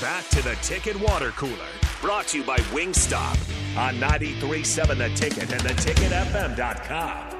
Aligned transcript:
back 0.00 0.26
to 0.28 0.42
the 0.42 0.54
Ticket 0.62 0.98
Water 0.98 1.30
Cooler, 1.32 1.68
brought 2.00 2.26
to 2.28 2.38
you 2.38 2.44
by 2.44 2.56
Wingstop 2.72 3.36
on 3.76 3.96
93.7 3.96 4.96
The 4.96 5.10
Ticket 5.14 5.52
and 5.52 5.60
theticketfm.com. 5.60 7.36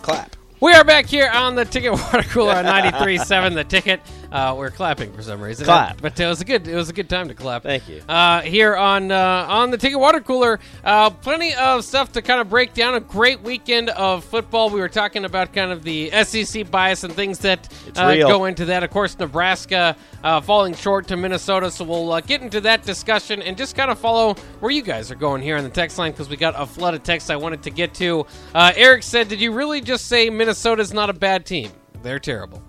Clap. 0.00 0.36
We 0.60 0.72
are 0.72 0.84
back 0.84 1.06
here 1.06 1.28
on 1.28 1.56
the 1.56 1.66
Ticket 1.66 1.92
Water 1.92 2.22
Cooler 2.22 2.54
on 2.54 2.64
93.7 2.64 3.54
The 3.54 3.64
Ticket. 3.64 4.00
Uh, 4.34 4.52
we're 4.52 4.68
clapping 4.68 5.12
for 5.12 5.22
some 5.22 5.40
reason. 5.40 5.64
Clap. 5.64 6.02
But 6.02 6.18
it 6.18 6.26
was 6.26 6.40
a 6.40 6.44
good 6.44 6.66
it 6.66 6.74
was 6.74 6.90
a 6.90 6.92
good 6.92 7.08
time 7.08 7.28
to 7.28 7.34
clap. 7.34 7.62
Thank 7.62 7.88
you. 7.88 8.02
Uh, 8.08 8.40
here 8.40 8.74
on 8.74 9.12
uh, 9.12 9.46
on 9.48 9.70
the 9.70 9.78
Ticket 9.78 10.00
Water 10.00 10.20
Cooler, 10.20 10.58
uh, 10.82 11.10
plenty 11.10 11.54
of 11.54 11.84
stuff 11.84 12.10
to 12.14 12.22
kind 12.22 12.40
of 12.40 12.50
break 12.50 12.74
down. 12.74 12.94
A 12.94 13.00
great 13.00 13.42
weekend 13.42 13.90
of 13.90 14.24
football. 14.24 14.70
We 14.70 14.80
were 14.80 14.88
talking 14.88 15.24
about 15.24 15.52
kind 15.52 15.70
of 15.70 15.84
the 15.84 16.10
SEC 16.24 16.68
bias 16.68 17.04
and 17.04 17.14
things 17.14 17.38
that 17.40 17.72
uh, 17.94 18.16
go 18.16 18.46
into 18.46 18.64
that. 18.64 18.82
Of 18.82 18.90
course, 18.90 19.16
Nebraska 19.16 19.96
uh, 20.24 20.40
falling 20.40 20.74
short 20.74 21.06
to 21.08 21.16
Minnesota. 21.16 21.70
So 21.70 21.84
we'll 21.84 22.10
uh, 22.12 22.20
get 22.20 22.42
into 22.42 22.60
that 22.62 22.82
discussion 22.82 23.40
and 23.40 23.56
just 23.56 23.76
kind 23.76 23.88
of 23.88 24.00
follow 24.00 24.34
where 24.58 24.72
you 24.72 24.82
guys 24.82 25.12
are 25.12 25.16
going 25.16 25.42
here 25.42 25.56
on 25.56 25.62
the 25.62 25.70
text 25.70 25.96
line 25.96 26.10
because 26.10 26.28
we 26.28 26.36
got 26.36 26.60
a 26.60 26.66
flood 26.66 26.94
of 26.94 27.04
texts 27.04 27.30
I 27.30 27.36
wanted 27.36 27.62
to 27.62 27.70
get 27.70 27.94
to. 27.94 28.26
Uh, 28.52 28.72
Eric 28.74 29.04
said, 29.04 29.28
"Did 29.28 29.40
you 29.40 29.52
really 29.52 29.80
just 29.80 30.08
say 30.08 30.28
Minnesota's 30.28 30.92
not 30.92 31.08
a 31.08 31.14
bad 31.14 31.46
team? 31.46 31.70
They're 32.02 32.18
terrible." 32.18 32.60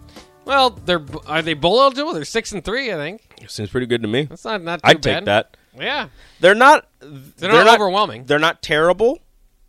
Well, 0.45 0.69
they're 0.69 1.03
are 1.25 1.41
they 1.41 1.53
bowl 1.55 1.81
eligible? 1.81 2.13
They're 2.13 2.23
six 2.25 2.51
and 2.51 2.63
three, 2.63 2.91
I 2.91 2.95
think. 2.95 3.21
Seems 3.47 3.69
pretty 3.69 3.87
good 3.87 4.01
to 4.03 4.07
me. 4.07 4.23
That's 4.23 4.45
not 4.45 4.61
not 4.63 4.77
too 4.83 4.89
I'd 4.89 5.01
bad. 5.01 5.15
take 5.19 5.25
that. 5.25 5.57
Yeah, 5.77 6.07
They're 6.39 6.55
not. 6.55 6.87
they're, 6.99 7.51
not, 7.51 7.75
overwhelming. 7.79 8.25
They're 8.25 8.39
not 8.39 8.61
terrible. 8.61 9.19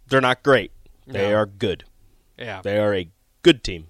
They're 0.08 0.20
not 0.20 0.42
great. 0.44 0.70
They 1.06 1.30
No. 1.30 1.34
are 1.36 1.46
good. 1.46 1.82
Yeah, 2.38 2.60
They 2.62 2.78
are 2.78 2.94
a 2.94 3.08
good 3.42 3.64
team. 3.64 3.88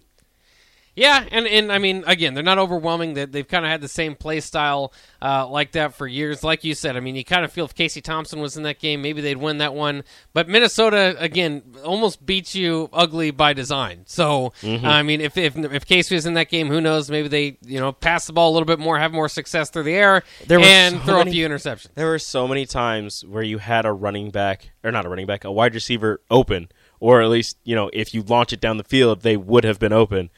Yeah, 0.96 1.24
and 1.30 1.46
and 1.46 1.70
I 1.70 1.78
mean, 1.78 2.02
again, 2.06 2.34
they're 2.34 2.42
not 2.42 2.58
overwhelming. 2.58 3.14
They, 3.14 3.26
they've 3.26 3.46
kind 3.46 3.64
of 3.64 3.70
had 3.70 3.80
the 3.82 3.88
same 3.88 4.14
play 4.16 4.40
style 4.40 4.92
uh, 5.22 5.46
like 5.46 5.72
that 5.72 5.94
for 5.94 6.06
years. 6.08 6.42
Like 6.42 6.64
you 6.64 6.74
said, 6.74 6.96
I 6.96 7.00
mean, 7.00 7.14
you 7.14 7.24
kind 7.24 7.44
of 7.44 7.52
feel 7.52 7.66
if 7.66 7.74
Casey 7.74 8.00
Thompson 8.00 8.40
was 8.40 8.56
in 8.56 8.62
that 8.64 8.80
game, 8.80 9.02
maybe 9.02 9.20
they'd 9.20 9.36
win 9.36 9.58
that 9.58 9.74
one. 9.74 10.02
But 10.32 10.48
Minnesota, 10.48 11.14
again, 11.18 11.62
almost 11.84 12.24
beats 12.26 12.54
you 12.54 12.88
ugly 12.92 13.30
by 13.30 13.52
design. 13.52 14.04
So 14.06 14.52
Mm-hmm. 14.62 14.86
I 14.86 15.02
mean, 15.02 15.20
if, 15.20 15.36
if 15.36 15.56
if 15.56 15.84
Casey 15.86 16.14
was 16.14 16.26
in 16.26 16.34
that 16.34 16.48
game, 16.48 16.68
who 16.68 16.80
knows? 16.80 17.10
Maybe 17.10 17.28
they 17.28 17.58
you 17.64 17.78
know 17.78 17.92
pass 17.92 18.26
the 18.26 18.32
ball 18.32 18.50
a 18.50 18.54
little 18.54 18.66
bit 18.66 18.78
more, 18.78 18.98
have 18.98 19.12
more 19.12 19.28
success 19.28 19.70
through 19.70 19.82
the 19.84 19.94
air, 19.94 20.22
There 20.46 20.58
and 20.58 20.96
so 20.96 21.02
throw 21.04 21.18
many- 21.18 21.30
a 21.30 21.34
few 21.34 21.46
interceptions. 21.48 21.88
There 21.94 22.06
were 22.08 22.18
so 22.18 22.48
many 22.48 22.64
times 22.66 23.24
where 23.24 23.42
you 23.42 23.58
had 23.58 23.84
a 23.84 23.92
running 23.92 24.30
back, 24.30 24.70
or 24.82 24.90
not 24.90 25.04
a 25.04 25.08
running 25.08 25.26
back, 25.26 25.44
a 25.44 25.52
wide 25.52 25.74
receiver 25.74 26.20
open, 26.30 26.68
or 27.00 27.20
at 27.22 27.28
least, 27.28 27.58
you 27.64 27.74
know, 27.74 27.90
if 27.92 28.14
you 28.14 28.22
launch 28.22 28.52
it 28.52 28.60
down 28.60 28.76
the 28.78 28.84
field, 28.84 29.20
they 29.22 29.36
would 29.36 29.64
have 29.64 29.78
been 29.78 29.92
open. 29.92 30.30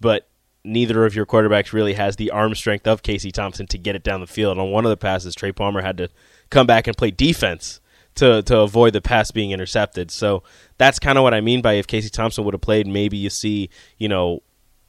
But 0.00 0.28
neither 0.64 1.04
of 1.04 1.14
your 1.14 1.26
quarterbacks 1.26 1.72
really 1.72 1.94
has 1.94 2.16
the 2.16 2.30
arm 2.30 2.54
strength 2.54 2.86
of 2.86 3.02
Casey 3.02 3.30
Thompson 3.30 3.66
to 3.66 3.78
get 3.78 3.94
it 3.94 4.02
down 4.02 4.20
the 4.20 4.26
field. 4.26 4.58
On 4.58 4.70
one 4.70 4.84
of 4.84 4.90
the 4.90 4.96
passes, 4.96 5.34
Trey 5.34 5.52
Palmer 5.52 5.82
had 5.82 5.98
to 5.98 6.08
come 6.50 6.66
back 6.66 6.86
and 6.86 6.96
play 6.96 7.10
defense 7.10 7.80
to, 8.16 8.42
to 8.42 8.58
avoid 8.60 8.92
the 8.92 9.00
pass 9.00 9.30
being 9.30 9.50
intercepted. 9.50 10.10
So 10.10 10.42
that's 10.78 10.98
kind 10.98 11.18
of 11.18 11.24
what 11.24 11.34
I 11.34 11.40
mean 11.40 11.60
by 11.62 11.74
if 11.74 11.86
Casey 11.86 12.08
Thompson 12.08 12.44
would 12.44 12.54
have 12.54 12.60
played, 12.60 12.86
maybe 12.86 13.16
you 13.16 13.30
see, 13.30 13.68
you 13.98 14.08
know, 14.08 14.42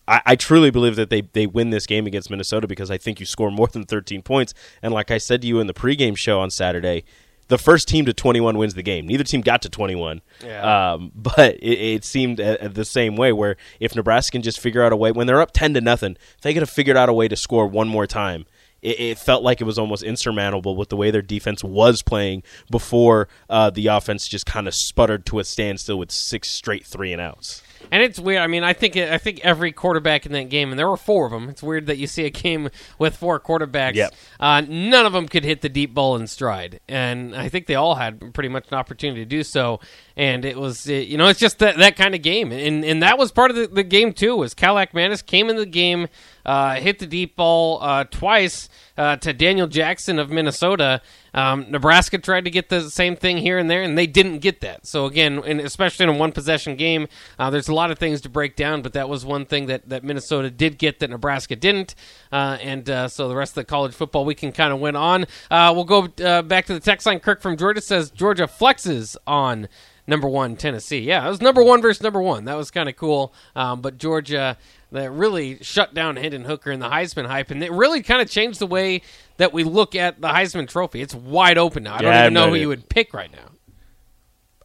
I, 0.07 0.21
I 0.25 0.35
truly 0.35 0.69
believe 0.69 0.95
that 0.95 1.09
they, 1.09 1.21
they 1.21 1.47
win 1.47 1.71
this 1.71 1.85
game 1.85 2.07
against 2.07 2.29
Minnesota 2.29 2.67
because 2.67 2.91
I 2.91 2.97
think 2.97 3.19
you 3.19 3.25
score 3.25 3.51
more 3.51 3.67
than 3.67 3.83
13 3.83 4.21
points. 4.21 4.53
And 4.81 4.93
like 4.93 5.11
I 5.11 5.17
said 5.17 5.41
to 5.41 5.47
you 5.47 5.59
in 5.59 5.67
the 5.67 5.73
pregame 5.73 6.15
show 6.15 6.39
on 6.39 6.51
Saturday, 6.51 7.03
the 7.47 7.57
first 7.57 7.87
team 7.87 8.05
to 8.05 8.13
21 8.13 8.57
wins 8.57 8.73
the 8.73 8.83
game. 8.83 9.07
Neither 9.07 9.23
team 9.23 9.41
got 9.41 9.61
to 9.63 9.69
21. 9.69 10.21
Yeah. 10.43 10.93
Um, 10.93 11.11
but 11.15 11.55
it, 11.55 11.79
it 11.79 12.05
seemed 12.05 12.39
uh, 12.39 12.57
uh, 12.61 12.67
the 12.67 12.85
same 12.85 13.15
way 13.15 13.31
where 13.31 13.57
if 13.79 13.95
Nebraska 13.95 14.31
can 14.31 14.41
just 14.41 14.59
figure 14.59 14.81
out 14.81 14.91
a 14.91 14.95
way, 14.95 15.11
when 15.11 15.27
they're 15.27 15.41
up 15.41 15.51
10 15.51 15.73
to 15.75 15.81
nothing, 15.81 16.17
if 16.35 16.41
they 16.41 16.53
could 16.53 16.61
have 16.61 16.69
figured 16.69 16.97
out 16.97 17.09
a 17.09 17.13
way 17.13 17.27
to 17.27 17.35
score 17.35 17.67
one 17.67 17.87
more 17.87 18.07
time, 18.07 18.45
it, 18.81 18.99
it 18.99 19.17
felt 19.19 19.43
like 19.43 19.61
it 19.61 19.65
was 19.65 19.77
almost 19.77 20.03
insurmountable 20.03 20.75
with 20.75 20.89
the 20.89 20.97
way 20.97 21.11
their 21.11 21.21
defense 21.21 21.63
was 21.63 22.01
playing 22.01 22.43
before 22.69 23.27
uh, 23.49 23.69
the 23.69 23.87
offense 23.87 24.27
just 24.27 24.45
kind 24.45 24.67
of 24.67 24.73
sputtered 24.73 25.25
to 25.27 25.39
a 25.39 25.43
standstill 25.43 25.97
with 25.97 26.11
six 26.11 26.49
straight 26.49 26.85
three 26.85 27.11
and 27.11 27.21
outs. 27.21 27.61
And 27.91 28.03
it's 28.03 28.19
weird. 28.19 28.41
I 28.41 28.47
mean, 28.47 28.63
I 28.63 28.73
think 28.73 28.97
I 28.97 29.17
think 29.17 29.39
every 29.43 29.71
quarterback 29.71 30.25
in 30.25 30.31
that 30.33 30.49
game, 30.49 30.71
and 30.71 30.79
there 30.79 30.89
were 30.89 30.97
four 30.97 31.25
of 31.25 31.31
them. 31.31 31.49
It's 31.49 31.63
weird 31.63 31.87
that 31.87 31.97
you 31.97 32.07
see 32.07 32.25
a 32.25 32.29
game 32.29 32.69
with 32.99 33.15
four 33.15 33.39
quarterbacks. 33.39 33.95
Yep. 33.95 34.13
Uh, 34.39 34.61
none 34.67 35.05
of 35.05 35.13
them 35.13 35.27
could 35.27 35.43
hit 35.43 35.61
the 35.61 35.69
deep 35.69 35.93
ball 35.93 36.15
in 36.15 36.27
stride, 36.27 36.79
and 36.87 37.35
I 37.35 37.49
think 37.49 37.67
they 37.67 37.75
all 37.75 37.95
had 37.95 38.33
pretty 38.33 38.49
much 38.49 38.65
an 38.71 38.77
opportunity 38.77 39.21
to 39.21 39.25
do 39.25 39.43
so. 39.43 39.79
And 40.17 40.45
it 40.45 40.57
was, 40.57 40.89
uh, 40.89 40.93
you 40.93 41.17
know, 41.17 41.27
it's 41.27 41.39
just 41.39 41.59
that 41.59 41.77
that 41.77 41.97
kind 41.97 42.15
of 42.15 42.21
game, 42.21 42.53
and 42.53 42.85
and 42.85 43.03
that 43.03 43.17
was 43.17 43.33
part 43.33 43.51
of 43.51 43.57
the, 43.57 43.67
the 43.67 43.83
game 43.83 44.13
too. 44.13 44.37
Was 44.37 44.53
Kaliakmanis 44.53 45.25
came 45.25 45.49
in 45.49 45.57
the 45.57 45.65
game, 45.65 46.07
uh, 46.45 46.75
hit 46.75 46.99
the 46.99 47.05
deep 47.07 47.35
ball 47.35 47.83
uh, 47.83 48.05
twice 48.05 48.69
uh, 48.97 49.17
to 49.17 49.33
Daniel 49.33 49.67
Jackson 49.67 50.17
of 50.17 50.29
Minnesota. 50.29 51.01
Um, 51.33 51.65
Nebraska 51.69 52.17
tried 52.17 52.45
to 52.45 52.49
get 52.49 52.69
the 52.69 52.89
same 52.89 53.17
thing 53.17 53.39
here 53.39 53.57
and 53.57 53.69
there, 53.69 53.83
and 53.83 53.97
they 53.97 54.07
didn't 54.07 54.39
get 54.39 54.61
that. 54.61 54.87
So 54.87 55.05
again, 55.05 55.39
especially 55.59 56.03
in 56.03 56.09
a 56.09 56.13
one 56.13 56.31
possession 56.31 56.77
game, 56.77 57.09
uh, 57.37 57.49
there's 57.49 57.67
a 57.67 57.73
lot 57.73 57.91
of 57.91 57.99
things 57.99 58.21
to 58.21 58.29
break 58.29 58.55
down, 58.55 58.81
but 58.81 58.93
that 58.93 59.09
was 59.09 59.25
one 59.25 59.45
thing 59.45 59.65
that, 59.65 59.89
that 59.89 60.05
Minnesota 60.05 60.49
did 60.49 60.77
get 60.77 60.99
that 60.99 61.09
Nebraska 61.09 61.57
didn't. 61.57 61.93
Uh, 62.31 62.57
and 62.61 62.89
uh, 62.89 63.09
so 63.09 63.27
the 63.27 63.35
rest 63.35 63.51
of 63.51 63.55
the 63.55 63.65
college 63.65 63.93
football 63.93 64.23
weekend 64.23 64.55
kind 64.55 64.71
of 64.71 64.79
went 64.79 64.95
on. 64.95 65.25
We'll 65.51 65.83
go 65.83 66.07
back 66.07 66.67
to 66.67 66.73
the 66.73 66.79
text 66.79 67.05
line. 67.05 67.19
Kirk 67.19 67.41
from 67.41 67.57
Georgia 67.57 67.81
says 67.81 68.11
Georgia 68.11 68.47
flexes 68.47 69.17
on 69.27 69.67
number 70.07 70.27
one 70.27 70.55
Tennessee. 70.55 70.99
Yeah, 70.99 71.25
it 71.25 71.29
was 71.29 71.41
number 71.41 71.63
one 71.63 71.81
versus 71.81 72.01
number 72.01 72.21
one. 72.21 72.45
That 72.45 72.55
was 72.57 72.71
kind 72.71 72.89
of 72.89 72.95
cool. 72.95 73.33
Um, 73.55 73.81
but 73.81 73.97
Georgia 73.97 74.57
that 74.91 75.11
really 75.11 75.61
shut 75.61 75.93
down 75.93 76.15
Hendon 76.15 76.45
Hooker 76.45 76.71
in 76.71 76.79
the 76.79 76.89
Heisman 76.89 77.25
hype, 77.25 77.51
and 77.51 77.63
it 77.63 77.71
really 77.71 78.01
kind 78.01 78.21
of 78.21 78.29
changed 78.29 78.59
the 78.59 78.67
way 78.67 79.01
that 79.37 79.51
we 79.51 79.63
look 79.63 79.95
at 79.95 80.21
the 80.21 80.29
Heisman 80.29 80.67
Trophy. 80.67 81.01
It's 81.01 81.13
wide 81.13 81.57
open 81.57 81.83
now. 81.83 81.95
I 81.95 81.97
don't 82.01 82.11
Yeah, 82.11 82.19
even 82.19 82.27
I'm 82.27 82.33
know 82.33 82.45
not 82.45 82.49
who 82.49 82.55
you 82.55 82.67
would 82.69 82.87
pick 82.87 83.13
right 83.13 83.31
now. 83.31 83.49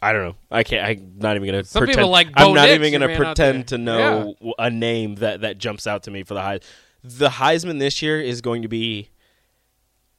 I 0.02 0.12
don't 0.12 0.22
know. 0.22 0.36
I 0.50 0.62
can't. 0.62 0.86
I'm 0.86 1.18
not 1.18 1.36
even 1.36 1.46
gonna. 1.46 1.64
Some 1.64 1.80
pretend, 1.80 1.98
people 1.98 2.10
like 2.10 2.32
Bo 2.32 2.48
I'm 2.48 2.54
not 2.54 2.68
Nix, 2.68 2.74
even 2.74 3.00
gonna 3.00 3.16
pretend 3.16 3.68
to 3.68 3.78
know 3.78 4.34
a 4.58 4.70
name 4.70 5.16
that 5.16 5.42
that 5.42 5.58
jumps 5.58 5.86
out 5.86 6.04
to 6.04 6.10
me 6.10 6.22
for 6.22 6.34
the 6.34 6.40
Heisman. 6.40 6.64
The 7.02 7.28
Heisman 7.28 7.78
this 7.78 8.00
year 8.02 8.20
is 8.20 8.40
going 8.40 8.62
to 8.62 8.68
be, 8.68 9.10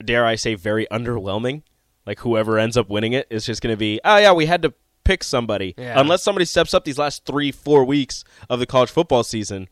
dare 0.04 0.26
I 0.26 0.36
say, 0.36 0.56
very 0.56 0.88
underwhelming. 0.92 1.62
Like 2.06 2.20
whoever 2.20 2.58
ends 2.60 2.76
up 2.78 2.90
winning 2.90 3.14
it 3.14 3.28
is 3.30 3.46
just 3.46 3.62
going 3.62 3.74
to 3.74 3.78
be. 3.78 4.00
Oh 4.04 4.18
yeah, 4.18 4.34
we 4.34 4.46
had 4.48 4.64
to 4.64 4.74
pick 5.12 5.24
somebody. 5.24 5.74
Yeah. 5.78 6.00
Unless 6.00 6.24
somebody 6.24 6.46
steps 6.46 6.74
up 6.74 6.86
these 6.86 6.98
last 6.98 7.26
three, 7.26 7.52
four 7.52 7.84
weeks 7.84 8.24
of 8.50 8.60
the 8.60 8.66
college 8.66 8.90
football 8.90 9.24
season, 9.24 9.68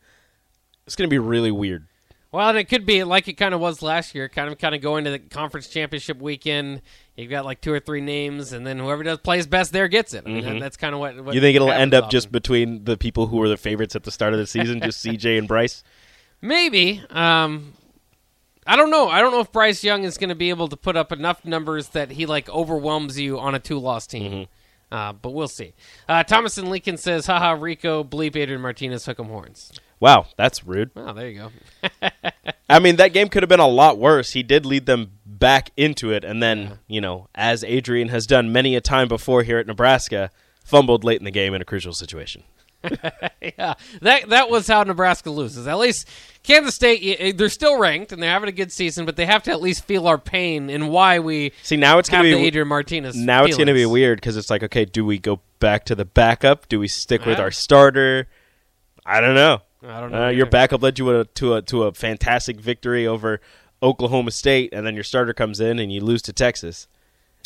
it's 0.86 0.96
going 0.96 1.08
to 1.08 1.12
be 1.12 1.18
really 1.18 1.50
weird. 1.50 1.86
Well, 2.32 2.48
and 2.48 2.58
it 2.58 2.64
could 2.64 2.86
be 2.86 3.02
like 3.02 3.26
it 3.26 3.32
kind 3.32 3.54
of 3.54 3.60
was 3.60 3.82
last 3.82 4.14
year, 4.14 4.28
kind 4.28 4.52
of 4.52 4.58
kind 4.58 4.74
of 4.74 4.80
going 4.80 5.04
to 5.04 5.10
the 5.10 5.18
conference 5.18 5.66
championship 5.66 6.20
weekend. 6.20 6.82
You've 7.16 7.30
got 7.30 7.44
like 7.44 7.60
two 7.60 7.72
or 7.72 7.80
three 7.80 8.00
names, 8.00 8.52
and 8.52 8.64
then 8.64 8.78
whoever 8.78 9.02
does 9.02 9.18
plays 9.18 9.46
best 9.48 9.72
there 9.72 9.88
gets 9.88 10.14
it. 10.14 10.24
I 10.26 10.30
mean, 10.30 10.44
that- 10.44 10.60
that's 10.60 10.76
kind 10.76 10.94
of 10.94 11.00
what, 11.00 11.16
what. 11.16 11.24
Mm-hmm. 11.24 11.32
You 11.32 11.40
think 11.40 11.56
it'll 11.56 11.72
end 11.72 11.92
up 11.92 12.08
just 12.10 12.30
between 12.30 12.84
the 12.84 12.96
people 12.96 13.26
who 13.26 13.38
were 13.38 13.48
the 13.48 13.56
favorites 13.56 13.96
at 13.96 14.04
the 14.04 14.12
start 14.12 14.32
of 14.32 14.38
the 14.38 14.46
season, 14.46 14.80
just 14.80 15.04
CJ 15.04 15.38
and 15.38 15.48
Bryce? 15.48 15.82
Maybe. 16.40 17.02
Um, 17.10 17.72
I 18.66 18.76
don't 18.76 18.90
know. 18.90 19.08
I 19.08 19.20
don't 19.20 19.32
know 19.32 19.40
if 19.40 19.50
Bryce 19.50 19.82
Young 19.82 20.04
is 20.04 20.16
going 20.16 20.28
to 20.28 20.36
be 20.36 20.50
able 20.50 20.68
to 20.68 20.76
put 20.76 20.96
up 20.96 21.10
enough 21.10 21.44
numbers 21.44 21.88
that 21.88 22.12
he 22.12 22.26
like 22.26 22.48
overwhelms 22.48 23.18
you 23.18 23.40
on 23.40 23.54
a 23.56 23.58
two-loss 23.58 24.06
team. 24.06 24.32
Mm-hmm. 24.32 24.42
Uh, 24.90 25.12
but 25.12 25.30
we'll 25.30 25.48
see. 25.48 25.72
Uh, 26.08 26.22
Thomas 26.24 26.58
and 26.58 26.68
Lincoln 26.68 26.96
says, 26.96 27.26
"Haha, 27.26 27.52
Rico, 27.52 28.02
bleep 28.02 28.36
Adrian 28.36 28.60
Martinez, 28.60 29.06
hook 29.06 29.20
'em 29.20 29.26
horns." 29.26 29.72
Wow, 30.00 30.26
that's 30.36 30.66
rude. 30.66 30.90
Oh, 30.96 31.12
there 31.12 31.28
you 31.28 31.50
go. 31.82 32.10
I 32.70 32.78
mean, 32.78 32.96
that 32.96 33.12
game 33.12 33.28
could 33.28 33.42
have 33.42 33.50
been 33.50 33.60
a 33.60 33.68
lot 33.68 33.98
worse. 33.98 34.32
He 34.32 34.42
did 34.42 34.64
lead 34.64 34.86
them 34.86 35.12
back 35.26 35.70
into 35.76 36.10
it, 36.10 36.24
and 36.24 36.42
then, 36.42 36.78
you 36.88 37.00
know, 37.00 37.28
as 37.34 37.62
Adrian 37.64 38.08
has 38.08 38.26
done 38.26 38.50
many 38.52 38.74
a 38.76 38.80
time 38.80 39.08
before 39.08 39.42
here 39.42 39.58
at 39.58 39.66
Nebraska, 39.66 40.30
fumbled 40.64 41.04
late 41.04 41.18
in 41.18 41.24
the 41.24 41.30
game 41.30 41.52
in 41.52 41.60
a 41.60 41.66
crucial 41.66 41.92
situation. 41.92 42.44
yeah, 43.42 43.74
that 44.00 44.28
that 44.28 44.50
was 44.50 44.66
how 44.66 44.82
Nebraska 44.82 45.30
loses. 45.30 45.66
At 45.66 45.78
least 45.78 46.08
Kansas 46.42 46.74
State, 46.74 47.36
they're 47.36 47.48
still 47.48 47.78
ranked 47.78 48.12
and 48.12 48.22
they're 48.22 48.30
having 48.30 48.48
a 48.48 48.52
good 48.52 48.72
season, 48.72 49.04
but 49.06 49.16
they 49.16 49.26
have 49.26 49.42
to 49.44 49.50
at 49.50 49.60
least 49.60 49.84
feel 49.84 50.06
our 50.06 50.18
pain 50.18 50.70
and 50.70 50.88
why 50.90 51.18
we 51.18 51.52
See, 51.62 51.76
now 51.76 51.98
it's 51.98 52.08
going 52.08 52.24
to 52.24 52.36
be 52.36 52.46
Adrian 52.46 52.68
Martinez. 52.68 53.16
now 53.16 53.44
it's 53.44 53.56
going 53.56 53.66
to 53.66 53.74
be 53.74 53.86
weird 53.86 54.18
because 54.18 54.36
it's 54.36 54.50
like, 54.50 54.62
okay, 54.62 54.84
do 54.84 55.04
we 55.04 55.18
go 55.18 55.40
back 55.58 55.84
to 55.86 55.94
the 55.94 56.04
backup? 56.06 56.68
Do 56.68 56.80
we 56.80 56.88
stick 56.88 57.26
with 57.26 57.38
our 57.38 57.50
starter? 57.50 58.28
I 59.04 59.20
don't 59.20 59.34
know. 59.34 59.60
I 59.82 60.00
don't 60.00 60.12
know 60.12 60.26
Uh, 60.26 60.28
your 60.28 60.46
backup 60.46 60.82
led 60.82 60.98
you 60.98 61.20
a, 61.20 61.24
to 61.24 61.54
a 61.54 61.62
to 61.62 61.84
a 61.84 61.92
fantastic 61.92 62.60
victory 62.60 63.06
over 63.06 63.40
Oklahoma 63.82 64.30
State, 64.30 64.72
and 64.72 64.86
then 64.86 64.94
your 64.94 65.04
starter 65.04 65.32
comes 65.32 65.58
in 65.60 65.78
and 65.78 65.90
you 65.92 66.00
lose 66.02 66.22
to 66.22 66.32
Texas. 66.32 66.86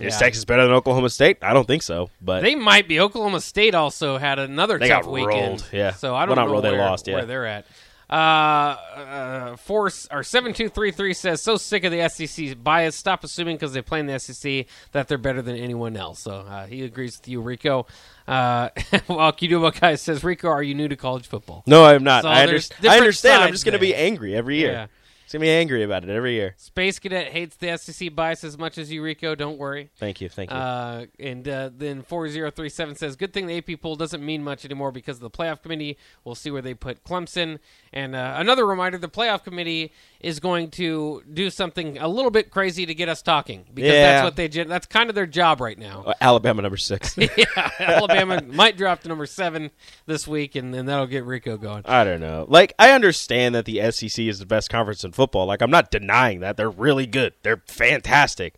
Is 0.00 0.14
Yeah. 0.14 0.18
Texas 0.18 0.44
better 0.44 0.64
than 0.64 0.72
Oklahoma 0.72 1.08
State? 1.10 1.38
I 1.42 1.52
don't 1.52 1.66
think 1.66 1.82
so, 1.82 2.10
but 2.20 2.42
They 2.42 2.54
might 2.56 2.88
be. 2.88 2.98
Oklahoma 3.00 3.40
State 3.40 3.74
also 3.74 4.18
had 4.18 4.38
another 4.38 4.78
They 4.78 4.88
tough 4.88 5.04
got 5.04 5.12
weekend. 5.12 5.30
rolled, 5.30 5.68
yeah. 5.72 5.92
So 5.92 6.14
I 6.16 6.26
don't 6.26 6.34
not 6.36 6.46
know 6.46 6.52
rolled, 6.52 6.64
they 6.64 6.76
lost, 6.76 7.06
yeah. 7.06 7.14
where 7.14 7.26
they're 7.26 7.46
at. 7.46 7.66
Uh, 8.10 8.14
uh, 8.14 9.56
force 9.56 10.06
or 10.10 10.22
seven 10.22 10.52
two 10.52 10.68
three 10.68 10.90
three 10.90 11.14
says 11.14 11.40
so 11.40 11.56
sick 11.56 11.84
of 11.84 11.90
the 11.90 12.06
SEC 12.08 12.62
bias. 12.62 12.94
Stop 12.94 13.24
assuming 13.24 13.56
because 13.56 13.72
they 13.72 13.80
play 13.80 13.98
in 13.98 14.06
the 14.06 14.18
SEC 14.18 14.66
that 14.92 15.08
they're 15.08 15.16
better 15.16 15.40
than 15.40 15.56
anyone 15.56 15.96
else. 15.96 16.20
So 16.20 16.32
uh, 16.40 16.66
he 16.66 16.84
agrees 16.84 17.18
with 17.18 17.28
you, 17.28 17.40
Rico. 17.40 17.86
Uh, 18.28 18.68
while 19.06 19.32
Kiduba 19.32 19.78
guy 19.80 19.94
says, 19.94 20.22
Rico, 20.22 20.48
are 20.48 20.62
you 20.62 20.74
new 20.74 20.86
to 20.88 20.96
college 20.96 21.26
football? 21.26 21.62
No, 21.66 21.84
I'm 21.86 22.04
not. 22.04 22.22
So 22.24 22.28
I, 22.28 22.46
underst- 22.46 22.86
I 22.88 22.98
understand. 22.98 23.42
I'm 23.42 23.52
just 23.52 23.64
going 23.64 23.72
to 23.72 23.78
be 23.78 23.94
angry 23.94 24.34
every 24.36 24.58
year. 24.58 24.72
Yeah. 24.72 24.86
It's 25.24 25.32
going 25.32 25.40
to 25.40 25.46
be 25.46 25.50
angry 25.50 25.82
about 25.82 26.04
it 26.04 26.10
every 26.10 26.34
year. 26.34 26.54
Space 26.58 26.98
Cadet 26.98 27.28
hates 27.32 27.56
the 27.56 27.76
SEC 27.78 28.14
bias 28.14 28.44
as 28.44 28.58
much 28.58 28.76
as 28.78 28.92
you, 28.92 29.02
Rico. 29.02 29.34
Don't 29.34 29.58
worry. 29.58 29.90
Thank 29.96 30.20
you. 30.20 30.28
Thank 30.28 30.50
you. 30.50 30.56
Uh, 30.56 31.06
and 31.18 31.48
uh, 31.48 31.70
then 31.76 32.02
4037 32.02 32.96
says, 32.96 33.16
Good 33.16 33.32
thing 33.32 33.46
the 33.46 33.56
AP 33.56 33.80
poll 33.80 33.96
doesn't 33.96 34.24
mean 34.24 34.44
much 34.44 34.64
anymore 34.64 34.92
because 34.92 35.18
the 35.20 35.30
playoff 35.30 35.62
committee 35.62 35.96
will 36.24 36.34
see 36.34 36.50
where 36.50 36.62
they 36.62 36.74
put 36.74 37.04
Clemson. 37.04 37.58
And 37.92 38.14
uh, 38.14 38.34
another 38.36 38.66
reminder 38.66 38.98
the 38.98 39.08
playoff 39.08 39.44
committee 39.44 39.92
is 40.20 40.40
going 40.40 40.70
to 40.72 41.22
do 41.32 41.50
something 41.50 41.98
a 41.98 42.08
little 42.08 42.30
bit 42.30 42.50
crazy 42.50 42.86
to 42.86 42.94
get 42.94 43.08
us 43.08 43.22
talking 43.22 43.64
because 43.72 43.92
Yeah. 43.92 44.02
that's 44.02 44.24
what 44.24 44.36
they 44.36 44.48
that's 44.64 44.86
kind 44.86 45.08
of 45.08 45.14
their 45.14 45.26
job 45.26 45.60
right 45.60 45.78
now. 45.78 46.04
Uh, 46.06 46.14
Alabama 46.20 46.62
number 46.62 46.76
six. 46.76 47.16
yeah, 47.36 47.70
Alabama 47.78 48.42
might 48.46 48.76
drop 48.76 49.00
to 49.02 49.08
number 49.08 49.26
seven 49.26 49.70
this 50.06 50.28
week, 50.28 50.54
and 50.54 50.72
then 50.72 50.86
that'll 50.86 51.06
get 51.06 51.24
Rico 51.24 51.56
going. 51.56 51.82
I 51.86 52.04
don't 52.04 52.20
know. 52.20 52.46
Like, 52.48 52.74
I 52.78 52.92
understand 52.92 53.54
that 53.54 53.64
the 53.64 53.90
SEC 53.90 54.18
is 54.24 54.38
the 54.38 54.46
best 54.46 54.70
conference 54.70 55.04
in 55.04 55.12
football. 55.14 55.46
Like, 55.46 55.62
I'm 55.62 55.70
not 55.70 55.90
denying 55.90 56.40
that. 56.40 56.56
They're 56.56 56.70
really 56.70 57.06
good. 57.06 57.34
They're 57.42 57.62
fantastic. 57.66 58.56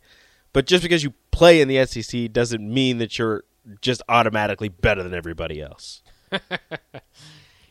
But 0.53 0.67
just 0.67 0.83
because 0.83 1.05
you 1.05 1.15
play 1.31 1.61
in 1.61 1.69
the 1.69 1.85
SEC 1.87 2.33
doesn't 2.33 2.63
mean 2.63 2.99
that 2.99 3.19
you're 3.19 3.45
just 3.81 4.03
automatically 4.09 4.69
better 4.69 5.03
than 5.03 5.15
everybody 5.15 5.61
else. 5.61 6.03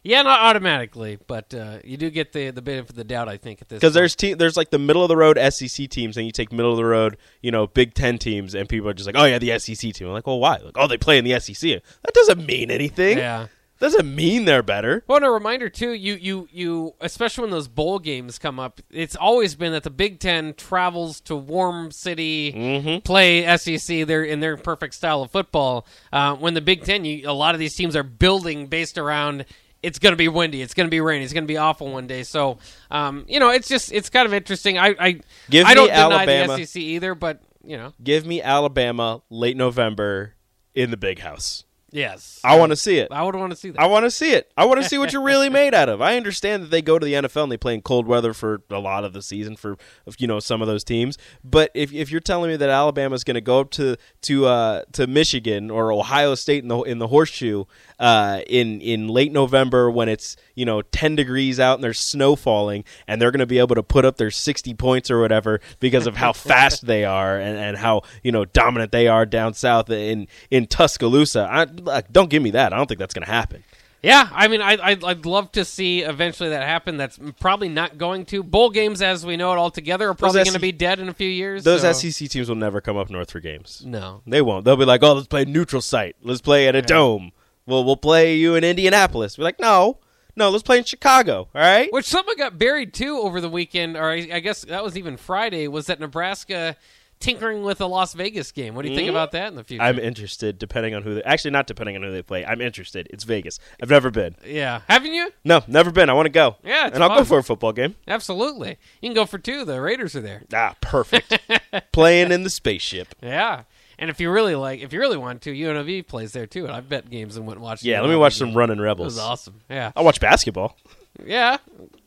Yeah, 0.07 0.21
not 0.21 0.39
automatically, 0.41 1.17
but 1.25 1.51
uh, 1.55 1.79
you 1.83 1.97
do 1.97 2.11
get 2.11 2.31
the 2.31 2.51
the 2.51 2.61
benefit 2.61 2.91
of 2.91 2.95
the 2.95 3.03
doubt. 3.03 3.27
I 3.27 3.37
think 3.37 3.63
at 3.63 3.69
this 3.69 3.77
Because 3.77 3.95
there's 3.95 4.15
te- 4.15 4.35
there's 4.35 4.55
like 4.55 4.69
the 4.69 4.77
middle 4.77 5.01
of 5.01 5.09
the 5.09 5.17
road 5.17 5.39
SEC 5.51 5.89
teams, 5.89 6.15
and 6.15 6.27
you 6.27 6.31
take 6.31 6.51
middle 6.51 6.69
of 6.69 6.77
the 6.77 6.85
road, 6.85 7.17
you 7.41 7.49
know, 7.49 7.65
Big 7.65 7.95
Ten 7.95 8.19
teams, 8.19 8.53
and 8.53 8.69
people 8.69 8.88
are 8.88 8.93
just 8.93 9.07
like, 9.07 9.15
oh 9.17 9.25
yeah, 9.25 9.39
the 9.39 9.57
SEC 9.57 9.93
team. 9.95 10.07
I'm 10.07 10.13
like, 10.13 10.27
well, 10.27 10.39
why? 10.39 10.57
Like, 10.57 10.75
oh, 10.77 10.85
they 10.85 10.99
play 10.99 11.17
in 11.17 11.25
the 11.25 11.39
SEC. 11.39 11.81
That 12.03 12.13
doesn't 12.13 12.45
mean 12.45 12.69
anything. 12.69 13.17
yeah. 13.17 13.47
Doesn't 13.80 14.16
mean 14.16 14.45
they're 14.45 14.63
better. 14.63 15.04
Well, 15.06 15.18
and 15.18 15.25
a 15.25 15.30
reminder 15.30 15.68
too, 15.69 15.92
you 15.92 16.13
you 16.16 16.48
you, 16.51 16.95
especially 17.01 17.42
when 17.44 17.51
those 17.51 17.68
bowl 17.68 18.00
games 18.00 18.39
come 18.39 18.60
up, 18.60 18.80
it's 18.89 19.16
always 19.18 19.56
been 19.56 19.74
that 19.74 19.83
the 19.83 19.89
Big 19.89 20.19
Ten 20.19 20.54
travels 20.54 21.19
to 21.22 21.36
warm 21.36 21.92
city, 21.92 22.54
Mm-hmm. 22.54 23.00
play 23.00 23.45
SEC. 23.57 24.07
They're 24.07 24.24
in 24.24 24.39
their 24.39 24.56
perfect 24.56 24.94
style 24.94 25.22
of 25.24 25.31
football. 25.31 25.86
Uh, 26.13 26.36
when 26.36 26.54
the 26.54 26.62
Big 26.62 26.83
Ten, 26.86 27.04
you, 27.04 27.30
a 27.30 27.33
lot 27.33 27.54
of 27.54 27.60
these 27.60 27.75
teams 27.75 27.95
are 27.95 28.04
building 28.04 28.68
based 28.68 28.98
around. 28.98 29.45
It's 29.83 30.00
going 30.00 30.13
to 30.13 30.18
be 30.18 30.30
windy. 30.30 30.62
It's 30.63 30.74
going 30.74 30.88
to 30.88 30.92
be 30.92 31.01
rainy. 31.01 31.24
It's 31.25 31.33
going 31.33 31.44
to 31.44 31.48
be 31.48 31.57
awful 31.57 31.92
one 31.92 32.07
day. 32.07 32.24
So, 32.24 32.57
um, 32.89 33.25
you 33.27 33.39
know, 33.39 33.50
it's 33.51 33.68
just 33.68 33.92
it's 33.92 34.10
kind 34.10 34.25
of 34.25 34.33
interesting. 34.33 34.77
I 34.80 34.95
I, 35.00 35.19
Give 35.50 35.68
I 35.68 35.74
don't 35.75 35.88
deny 35.89 36.00
Alabama. 36.25 36.57
the 36.57 36.66
SEC 36.66 36.81
either, 36.81 37.13
but 37.13 37.42
you 37.63 37.77
know, 37.77 37.94
Give 38.01 38.25
me 38.25 38.42
Alabama 38.42 39.22
late 39.30 39.57
November 39.57 40.33
in 40.74 40.92
the 40.92 40.98
big 40.98 41.19
house. 41.19 41.66
Yes, 41.95 42.39
I 42.44 42.57
want 42.57 42.71
to 42.71 42.75
see 42.75 42.97
it. 42.97 43.12
I 43.12 43.24
would 43.24 43.36
want 43.36 43.51
to 43.51 43.56
see 43.56 43.71
that. 43.71 43.80
I 43.80 43.88
want 43.88 44.06
to 44.06 44.12
see 44.12 44.33
it. 44.33 44.51
I 44.57 44.65
want 44.65 44.81
to 44.81 44.88
see 44.88 44.97
what 44.97 45.13
you're 45.13 45.24
really 45.24 45.50
made 45.62 45.74
out 45.74 45.89
of. 45.89 46.01
I 46.01 46.18
understand 46.18 46.63
that 46.63 46.69
they 46.69 46.81
go 46.81 47.00
to 47.00 47.06
the 47.06 47.13
NFL 47.13 47.44
and 47.44 47.51
they 47.51 47.57
play 47.57 47.74
in 47.74 47.81
cold 47.81 48.06
weather 48.06 48.33
for 48.33 48.62
a 48.69 48.80
lot 48.80 49.03
of 49.03 49.13
the 49.13 49.21
season 49.21 49.56
for 49.56 49.77
you 50.18 50.27
know 50.27 50.39
some 50.39 50.62
of 50.62 50.68
those 50.68 50.83
teams. 50.83 51.18
But 51.44 51.71
if, 51.74 51.94
if 51.94 52.12
you're 52.12 52.19
telling 52.19 52.51
me 52.51 52.57
that 52.57 52.69
Alabama's 52.69 53.24
going 53.24 53.36
to 53.36 53.42
go 53.42 53.62
up 53.62 53.71
to 53.71 53.95
to 54.24 54.45
uh, 54.45 54.83
to 54.94 55.07
Michigan 55.07 55.71
or 55.71 55.92
Ohio 55.92 56.36
State 56.36 56.63
in 56.63 56.68
the 56.68 56.81
in 56.81 57.00
the 57.00 57.07
horseshoe 57.07 57.65
uh, 58.00 58.41
in 58.48 58.81
in 58.81 59.07
late 59.07 59.31
November 59.31 59.89
when 59.89 60.09
it's 60.09 60.36
you 60.53 60.65
know 60.65 60.81
10 60.81 61.15
degrees 61.15 61.59
out 61.59 61.75
and 61.75 61.83
there's 61.83 62.00
snow 62.00 62.36
falling 62.36 62.83
and 63.07 63.21
they're 63.21 63.31
going 63.31 63.39
to 63.39 63.45
be 63.45 63.59
able 63.59 63.75
to 63.75 63.83
put 63.83 64.06
up 64.06 64.18
their 64.18 64.31
60 64.31 64.74
points 64.74 65.09
or 65.09 65.21
whatever 65.21 65.62
because 65.80 66.07
of 66.07 66.15
how 66.18 66.33
fast 66.33 66.86
they 66.86 67.06
are 67.06 67.38
and, 67.38 67.57
and 67.57 67.77
how 67.77 68.01
you 68.24 68.31
know 68.31 68.45
dominant 68.45 68.91
they 68.91 69.07
are 69.07 69.25
down 69.25 69.53
south 69.53 69.89
in 69.89 70.27
in 70.51 70.68
Tuscaloosa. 70.68 71.48
I, 71.50 71.65
look, 71.85 72.05
don't 72.11 72.29
give 72.29 72.43
me 72.43 72.51
that. 72.51 72.73
I 72.73 72.77
don't 72.77 72.87
think 72.87 72.99
that's 72.99 73.13
going 73.13 73.25
to 73.25 73.31
happen. 73.31 73.63
Yeah, 74.05 74.29
I 74.31 74.49
mean, 74.49 74.61
I, 74.61 74.77
I'd, 74.79 75.03
I'd 75.03 75.25
love 75.25 75.51
to 75.53 75.65
see 75.65 76.01
eventually 76.01 76.49
that 76.49 76.61
happen. 76.61 76.95
That's 76.95 77.17
probably 77.39 77.69
not 77.69 77.97
going 77.97 78.25
to. 78.25 78.43
Bowl 78.43 78.69
games, 78.69 79.01
as 79.01 79.25
we 79.25 79.35
know 79.35 79.51
it 79.51 79.57
all 79.57 79.71
together, 79.71 80.09
are 80.09 80.13
probably 80.13 80.43
going 80.43 80.53
to 80.53 80.59
be 80.59 80.71
dead 80.71 80.99
in 80.99 81.09
a 81.09 81.13
few 81.13 81.27
years. 81.27 81.63
Those 81.63 81.81
so- 81.81 81.91
SEC 81.91 82.29
teams 82.29 82.47
will 82.47 82.55
never 82.55 82.81
come 82.81 82.97
up 82.97 83.09
north 83.09 83.31
for 83.31 83.39
games. 83.39 83.81
No. 83.83 84.21
They 84.27 84.43
won't. 84.43 84.63
They'll 84.63 84.75
be 84.77 84.85
like, 84.85 85.01
"Oh, 85.01 85.13
let's 85.13 85.25
play 85.25 85.41
a 85.41 85.45
neutral 85.45 85.81
site. 85.81 86.15
Let's 86.21 86.39
play 86.41 86.67
at 86.67 86.75
a 86.75 86.83
dome. 86.83 87.31
Well, 87.65 87.83
we'll 87.83 87.97
play 87.97 88.35
you 88.35 88.53
in 88.53 88.63
Indianapolis." 88.63 89.39
We're 89.39 89.43
like, 89.43 89.59
"No, 89.59 89.97
no, 90.35 90.51
let's 90.51 90.61
play 90.61 90.77
in 90.77 90.83
Chicago." 90.83 91.47
All 91.55 91.61
right. 91.61 91.91
Which 91.91 92.05
something 92.05 92.35
got 92.38 92.59
buried 92.59 92.93
too 92.93 93.17
over 93.17 93.41
the 93.41 93.49
weekend, 93.49 93.97
or 93.97 94.11
I, 94.11 94.29
I 94.33 94.39
guess 94.39 94.61
that 94.65 94.83
was 94.83 94.95
even 94.99 95.17
Friday, 95.17 95.67
was 95.67 95.88
that 95.88 95.99
Nebraska 95.99 96.75
tinkering 97.19 97.63
with 97.63 97.81
a 97.81 97.85
Las 97.85 98.13
Vegas 98.13 98.51
game. 98.51 98.75
What 98.75 98.83
do 98.83 98.89
you 98.91 98.95
think 98.95 99.09
about 99.09 99.31
that 99.31 99.47
in 99.50 99.56
the 99.56 99.63
future? 99.63 99.83
I'm 99.83 100.00
interested, 100.00 100.57
depending 100.59 100.94
on 100.95 101.03
who. 101.03 101.15
They, 101.15 101.23
actually, 101.23 101.51
not 101.51 101.67
depending 101.67 101.95
on 101.95 102.03
who 102.03 102.12
they 102.12 102.21
play. 102.21 102.45
I'm 102.45 102.62
interested. 102.62 103.07
It's 103.12 103.23
Vegas. 103.23 103.59
I've 103.81 103.89
never 103.89 104.12
been. 104.12 104.35
yeah. 104.45 104.81
Haven't 104.88 105.13
you? 105.13 105.31
No, 105.44 105.63
never 105.67 105.91
been. 105.91 106.09
I 106.09 106.13
want 106.13 106.25
to 106.25 106.31
go. 106.31 106.57
Yeah, 106.63 106.89
and 106.94 107.03
I'll 107.03 107.17
go 107.17 107.23
for 107.23 107.38
a 107.39 107.44
football 107.44 107.73
game. 107.73 107.95
Absolutely. 108.07 108.77
You 109.01 109.09
can 109.09 109.15
go 109.15 109.25
for 109.25 109.38
two. 109.38 109.65
The 109.65 109.81
Raiders 109.81 110.15
are 110.15 110.21
there. 110.21 110.44
Ah, 110.53 110.75
perfect. 110.81 111.39
Playing 111.91 112.31
in 112.31 112.44
the 112.44 112.50
spaceship. 112.50 113.15
Yeah. 113.21 113.63
And 113.97 114.09
if 114.09 114.19
you 114.19 114.29
really 114.29 114.56
like, 114.56 114.81
if 114.81 114.91
you 114.91 115.00
really 115.00 115.15
want 115.17 115.41
to, 115.44 115.53
UNLV 115.53 116.07
plays 116.07 116.33
there 116.33 116.45
too. 116.45 116.65
And 116.65 116.73
I've 116.73 116.89
bet 116.89 117.09
games 117.09 117.38
and 117.38 117.47
went 117.47 117.57
and 117.57 117.63
watched. 117.63 117.83
Yeah, 117.83 118.01
let 118.01 118.09
me 118.09 118.15
watch 118.17 118.35
some 118.35 118.53
running 118.53 118.79
rebels. 118.79 119.15
It 119.15 119.19
was 119.19 119.25
awesome. 119.25 119.62
Yeah. 119.69 119.91
I'll 119.95 120.03
watch 120.03 120.19
basketball. 120.19 120.77
Yeah. 121.23 121.57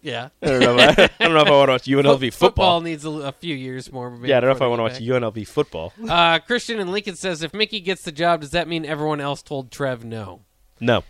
Yeah. 0.02 0.28
I 0.42 0.46
don't 0.46 0.60
know. 0.60 0.76
If 0.78 0.98
I, 0.98 1.02
I 1.20 1.24
don't 1.24 1.34
know 1.34 1.40
if 1.40 1.46
I 1.48 1.50
want 1.50 1.68
to 1.68 1.72
watch 1.72 1.84
UNLV 1.84 2.32
Fo- 2.32 2.46
football. 2.46 2.80
needs 2.80 3.04
a, 3.04 3.10
a 3.10 3.32
few 3.32 3.54
years 3.54 3.90
more. 3.92 4.10
maybe 4.10 4.28
Yeah, 4.28 4.38
I 4.38 4.40
don't 4.40 4.50
know 4.50 4.56
if 4.56 4.62
I 4.62 4.66
want 4.66 4.78
to 4.80 4.82
watch 4.82 5.00
UNLV 5.00 5.46
football. 5.48 5.92
Uh, 6.08 6.38
Christian 6.40 6.78
and 6.80 6.90
Lincoln 6.92 7.16
says 7.16 7.42
if 7.42 7.54
Mickey 7.54 7.80
gets 7.80 8.02
the 8.02 8.12
job, 8.12 8.40
does 8.42 8.50
that 8.50 8.68
mean 8.68 8.84
everyone 8.84 9.20
else 9.20 9.42
told 9.42 9.70
Trev 9.70 10.04
no? 10.04 10.40
No. 10.80 11.04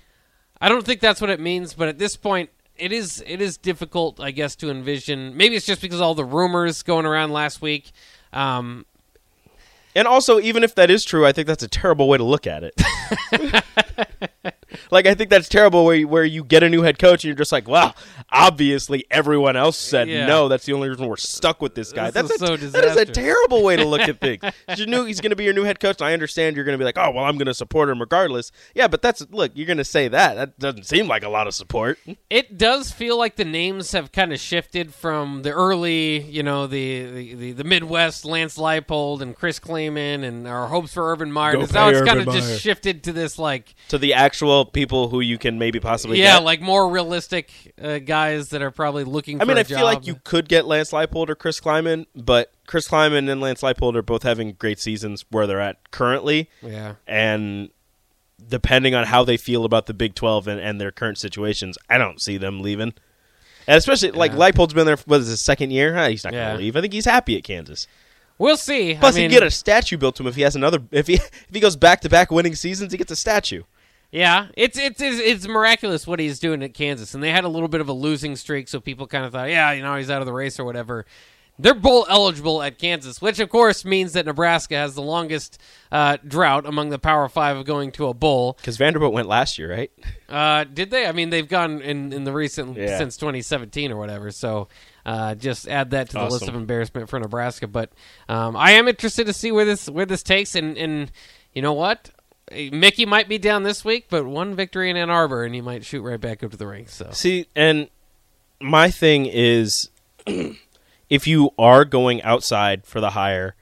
I 0.60 0.68
don't 0.68 0.84
think 0.84 1.00
that's 1.00 1.20
what 1.20 1.30
it 1.30 1.40
means, 1.40 1.74
but 1.74 1.88
at 1.88 1.98
this 1.98 2.16
point, 2.16 2.50
it 2.76 2.92
is 2.92 3.22
it 3.26 3.40
is 3.40 3.56
difficult, 3.56 4.20
I 4.20 4.30
guess, 4.30 4.54
to 4.56 4.70
envision. 4.70 5.36
Maybe 5.36 5.56
it's 5.56 5.66
just 5.66 5.80
because 5.82 6.00
all 6.00 6.14
the 6.14 6.24
rumors 6.24 6.82
going 6.82 7.06
around 7.06 7.32
last 7.32 7.60
week. 7.60 7.90
Um, 8.32 8.86
And 9.96 10.06
also, 10.06 10.38
even 10.38 10.62
if 10.62 10.74
that 10.76 10.90
is 10.90 11.04
true, 11.04 11.26
I 11.26 11.32
think 11.32 11.46
that's 11.48 11.62
a 11.64 11.68
terrible 11.68 12.08
way 12.08 12.18
to 12.18 12.24
look 12.24 12.46
at 12.46 12.62
it. 12.64 12.74
like, 14.90 15.06
I 15.06 15.14
think 15.14 15.30
that's 15.30 15.48
terrible 15.48 15.84
where 15.84 15.94
you, 15.96 16.08
where 16.08 16.24
you 16.24 16.44
get 16.44 16.62
a 16.62 16.68
new 16.68 16.82
head 16.82 16.98
coach 16.98 17.24
and 17.24 17.28
you're 17.28 17.36
just 17.36 17.52
like, 17.52 17.68
wow, 17.68 17.94
obviously 18.30 19.04
everyone 19.10 19.56
else 19.56 19.76
said 19.76 20.08
Yeah. 20.08 20.26
no. 20.26 20.48
That's 20.48 20.66
the 20.66 20.72
only 20.72 20.88
reason 20.88 21.06
we're 21.06 21.16
stuck 21.16 21.60
with 21.62 21.74
this 21.74 21.92
guy. 21.92 22.10
This 22.10 22.28
that's 22.28 22.42
is 22.42 22.42
a, 22.42 22.46
so 22.46 22.56
that 22.70 22.84
is 22.84 22.96
a 22.96 23.04
terrible 23.04 23.62
way 23.62 23.76
to 23.76 23.84
look 23.84 24.00
at 24.02 24.20
things. 24.20 24.42
you 24.76 24.86
knew 24.86 25.04
he's 25.04 25.20
going 25.20 25.30
to 25.30 25.36
be 25.36 25.44
your 25.44 25.54
new 25.54 25.64
head 25.64 25.80
coach. 25.80 26.00
And 26.00 26.08
I 26.08 26.12
understand 26.12 26.56
you're 26.56 26.64
going 26.64 26.74
to 26.74 26.78
be 26.78 26.84
like, 26.84 26.98
oh, 26.98 27.10
well, 27.10 27.24
I'm 27.24 27.36
going 27.36 27.46
to 27.46 27.54
support 27.54 27.88
him 27.88 28.00
regardless. 28.00 28.52
Yeah, 28.74 28.88
but 28.88 29.02
that's 29.02 29.24
look, 29.30 29.52
you're 29.54 29.66
going 29.66 29.78
to 29.78 29.84
say 29.84 30.08
that. 30.08 30.36
That 30.36 30.58
doesn't 30.58 30.84
seem 30.84 31.08
like 31.08 31.22
a 31.22 31.28
lot 31.28 31.46
of 31.46 31.54
support. 31.54 31.98
it 32.30 32.58
does 32.58 32.90
feel 32.90 33.16
like 33.18 33.36
the 33.36 33.44
names 33.44 33.92
have 33.92 34.12
kind 34.12 34.32
of 34.32 34.40
shifted 34.40 34.94
from 34.94 35.42
the 35.42 35.50
early, 35.50 36.20
you 36.20 36.42
know, 36.42 36.66
the 36.66 36.88
the, 37.08 37.34
the, 37.34 37.52
the 37.52 37.64
Midwest, 37.64 38.24
Lance 38.24 38.56
Leipold 38.58 39.20
and 39.20 39.34
Chris 39.36 39.58
Klieman, 39.58 40.24
and 40.24 40.46
our 40.46 40.66
hopes 40.68 40.92
for 40.94 41.10
Urban 41.12 41.32
Meyer. 41.32 41.56
It's 41.60 41.72
now 41.72 41.88
it's 41.88 42.02
kind 42.02 42.20
of 42.20 42.32
just 42.34 42.60
shifted 42.60 43.02
to 43.04 43.12
this 43.12 43.38
like 43.38 43.74
To 43.88 43.98
the 43.98 44.14
actual 44.14 44.64
people 44.72 45.08
who 45.08 45.20
you 45.20 45.38
can 45.38 45.58
maybe 45.58 45.80
possibly 45.80 46.18
yeah, 46.18 46.36
get. 46.38 46.44
like 46.44 46.60
more 46.60 46.88
realistic 46.88 47.50
uh, 47.82 47.98
guys 47.98 48.50
that 48.50 48.62
are 48.62 48.70
probably 48.70 49.04
looking. 49.04 49.36
I 49.40 49.44
for 49.44 49.48
mean, 49.48 49.58
I 49.58 49.62
feel 49.64 49.82
like 49.84 50.06
you 50.06 50.20
could 50.24 50.48
get 50.48 50.66
Lance 50.66 50.90
Leipold 50.92 51.28
or 51.28 51.34
Chris 51.34 51.60
Klieman, 51.60 52.06
but 52.14 52.52
Chris 52.66 52.88
Klieman 52.88 53.30
and 53.30 53.40
Lance 53.40 53.62
Leipold 53.62 53.94
are 53.96 54.02
both 54.02 54.22
having 54.22 54.52
great 54.52 54.78
seasons 54.78 55.24
where 55.30 55.46
they're 55.46 55.60
at 55.60 55.90
currently, 55.90 56.50
yeah. 56.62 56.94
and 57.06 57.70
depending 58.46 58.94
on 58.94 59.06
how 59.06 59.24
they 59.24 59.36
feel 59.36 59.64
about 59.64 59.86
the 59.86 59.94
Big 59.94 60.14
Twelve 60.14 60.46
and, 60.46 60.60
and 60.60 60.80
their 60.80 60.92
current 60.92 61.18
situations, 61.18 61.76
I 61.88 61.98
don't 61.98 62.20
see 62.20 62.36
them 62.36 62.60
leaving. 62.60 62.94
And 63.66 63.76
especially 63.76 64.12
like 64.12 64.32
Yeah. 64.32 64.38
Leipold's 64.38 64.72
been 64.72 64.86
there. 64.86 64.96
for, 64.96 65.04
What 65.06 65.20
is 65.20 65.26
his 65.28 65.40
second 65.40 65.72
year? 65.72 65.94
Huh, 65.94 66.08
he's 66.08 66.24
not 66.24 66.32
Yeah. 66.32 66.46
going 66.46 66.58
to 66.58 66.64
leave. 66.64 66.76
I 66.76 66.80
think 66.80 66.92
he's 66.94 67.04
happy 67.04 67.36
at 67.36 67.44
Kansas. 67.44 67.86
We'll 68.38 68.56
see. 68.56 68.94
Plus, 68.94 69.16
I 69.16 69.20
mean, 69.20 69.30
he 69.30 69.36
get 69.36 69.42
a 69.42 69.50
statue 69.50 69.96
built 69.98 70.16
to 70.16 70.22
him 70.22 70.28
if 70.28 70.36
he 70.36 70.42
has 70.42 70.54
another. 70.56 70.78
If 70.92 71.08
he 71.08 71.14
if 71.14 71.48
he 71.52 71.60
goes 71.60 71.76
back 71.76 72.00
to 72.02 72.08
back 72.08 72.30
winning 72.30 72.54
seasons, 72.54 72.92
he 72.92 72.98
gets 72.98 73.10
a 73.10 73.16
statue. 73.16 73.64
Yeah, 74.10 74.46
it's, 74.56 74.78
it's 74.78 75.02
it's 75.02 75.20
it's 75.20 75.46
miraculous 75.46 76.06
what 76.06 76.18
he's 76.18 76.38
doing 76.38 76.62
at 76.62 76.72
Kansas, 76.72 77.12
and 77.12 77.22
they 77.22 77.30
had 77.30 77.44
a 77.44 77.48
little 77.48 77.68
bit 77.68 77.82
of 77.82 77.88
a 77.88 77.92
losing 77.92 78.36
streak, 78.36 78.68
so 78.68 78.80
people 78.80 79.06
kind 79.06 79.24
of 79.26 79.32
thought, 79.32 79.50
yeah, 79.50 79.72
you 79.72 79.82
know, 79.82 79.96
he's 79.96 80.08
out 80.10 80.22
of 80.22 80.26
the 80.26 80.32
race 80.32 80.58
or 80.58 80.64
whatever. 80.64 81.04
They're 81.60 81.74
bowl 81.74 82.06
eligible 82.08 82.62
at 82.62 82.78
Kansas, 82.78 83.20
which 83.20 83.40
of 83.40 83.48
course 83.50 83.84
means 83.84 84.12
that 84.12 84.24
Nebraska 84.26 84.76
has 84.76 84.94
the 84.94 85.02
longest 85.02 85.60
uh, 85.90 86.16
drought 86.26 86.66
among 86.66 86.90
the 86.90 87.00
Power 87.00 87.28
Five 87.28 87.56
of 87.56 87.66
going 87.66 87.90
to 87.92 88.06
a 88.06 88.14
bowl. 88.14 88.52
Because 88.52 88.76
Vanderbilt 88.76 89.12
went 89.12 89.26
last 89.28 89.58
year, 89.58 89.70
right? 89.70 89.90
Uh, 90.28 90.64
did 90.64 90.90
they? 90.90 91.06
I 91.06 91.12
mean, 91.12 91.30
they've 91.30 91.48
gone 91.48 91.80
in, 91.80 92.12
in 92.12 92.24
the 92.24 92.32
recent 92.34 92.76
Yeah. 92.76 92.98
since 92.98 93.16
2017 93.16 93.90
or 93.90 93.96
whatever. 93.96 94.30
So 94.30 94.68
uh, 95.06 95.34
just 95.34 95.66
add 95.66 95.92
that 95.92 96.10
to 96.10 96.18
the 96.18 96.26
list 96.28 96.46
of 96.48 96.54
embarrassment 96.54 97.08
for 97.08 97.18
Nebraska. 97.18 97.66
But 97.66 97.92
um, 98.28 98.54
I 98.54 98.72
am 98.72 98.88
interested 98.88 99.26
to 99.28 99.32
see 99.32 99.50
where 99.52 99.64
this 99.64 99.88
where 99.88 100.04
this 100.04 100.22
takes. 100.22 100.54
And, 100.54 100.76
and 100.76 101.10
you 101.54 101.62
know 101.62 101.72
what? 101.72 102.10
Mickey 102.52 103.06
might 103.06 103.28
be 103.28 103.38
down 103.38 103.62
this 103.62 103.84
week, 103.84 104.06
but 104.08 104.26
one 104.26 104.54
victory 104.54 104.90
in 104.90 104.96
Ann 104.96 105.10
Arbor, 105.10 105.44
and 105.44 105.54
he 105.54 105.60
might 105.60 105.84
shoot 105.84 106.02
right 106.02 106.20
back 106.20 106.42
up 106.42 106.50
to 106.50 106.56
the 106.56 106.66
ranks. 106.66 106.94
So 106.94 107.10
See, 107.12 107.46
and 107.54 107.88
my 108.60 108.90
thing 108.90 109.26
is 109.26 109.90
if 111.08 111.26
you 111.26 111.50
are 111.58 111.84
going 111.84 112.22
outside 112.22 112.86
for 112.86 113.00
the 113.00 113.10
hire, 113.10 113.54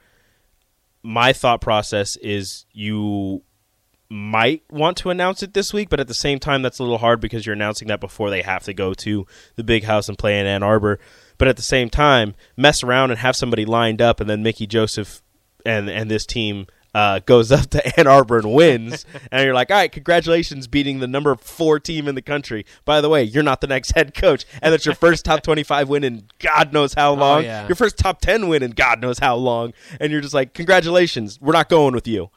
my 1.02 1.32
thought 1.32 1.60
process 1.60 2.16
is 2.16 2.66
you 2.72 3.42
might 4.08 4.62
want 4.70 4.96
to 4.98 5.10
announce 5.10 5.42
it 5.42 5.54
this 5.54 5.72
week, 5.72 5.88
but 5.88 6.00
at 6.00 6.08
the 6.08 6.14
same 6.14 6.38
time, 6.38 6.62
that's 6.62 6.78
a 6.78 6.82
little 6.82 6.98
hard 6.98 7.20
because 7.20 7.44
you're 7.44 7.54
announcing 7.54 7.88
that 7.88 8.00
before 8.00 8.30
they 8.30 8.42
have 8.42 8.62
to 8.64 8.72
go 8.72 8.94
to 8.94 9.26
the 9.56 9.64
big 9.64 9.84
house 9.84 10.08
and 10.08 10.18
play 10.18 10.38
in 10.38 10.46
Ann 10.46 10.62
Arbor. 10.62 10.98
But 11.38 11.48
at 11.48 11.56
the 11.56 11.62
same 11.62 11.90
time, 11.90 12.34
mess 12.56 12.82
around 12.82 13.10
and 13.10 13.20
have 13.20 13.36
somebody 13.36 13.64
lined 13.64 14.00
up, 14.00 14.20
and 14.20 14.30
then 14.30 14.42
Mickey 14.42 14.66
Joseph 14.66 15.22
and 15.64 15.90
and 15.90 16.10
this 16.10 16.24
team 16.24 16.66
uh, 16.96 17.18
goes 17.26 17.52
up 17.52 17.68
to 17.68 18.00
Ann 18.00 18.06
Arbor 18.06 18.38
and 18.38 18.54
wins, 18.54 19.04
and 19.30 19.44
you're 19.44 19.52
like, 19.52 19.70
all 19.70 19.76
right, 19.76 19.92
congratulations, 19.92 20.66
beating 20.66 21.00
the 21.00 21.06
number 21.06 21.34
four 21.36 21.78
team 21.78 22.08
in 22.08 22.14
the 22.14 22.22
country. 22.22 22.64
By 22.86 23.02
the 23.02 23.10
way, 23.10 23.22
you're 23.22 23.42
not 23.42 23.60
the 23.60 23.66
next 23.66 23.92
head 23.94 24.14
coach, 24.14 24.46
and 24.62 24.72
it's 24.72 24.86
your 24.86 24.94
first 24.94 25.26
top 25.26 25.42
25 25.42 25.90
win 25.90 26.04
in 26.04 26.24
God 26.38 26.72
knows 26.72 26.94
how 26.94 27.12
long. 27.12 27.44
yeah. 27.44 27.66
Your 27.68 27.76
first 27.76 27.98
top 27.98 28.22
10 28.22 28.48
win 28.48 28.62
in 28.62 28.70
God 28.70 29.02
knows 29.02 29.18
how 29.18 29.36
long, 29.36 29.74
and 30.00 30.10
you're 30.10 30.22
just 30.22 30.32
like, 30.32 30.54
congratulations, 30.54 31.38
we're 31.38 31.52
not 31.52 31.68
going 31.68 31.92
with 31.92 32.08
you. 32.08 32.30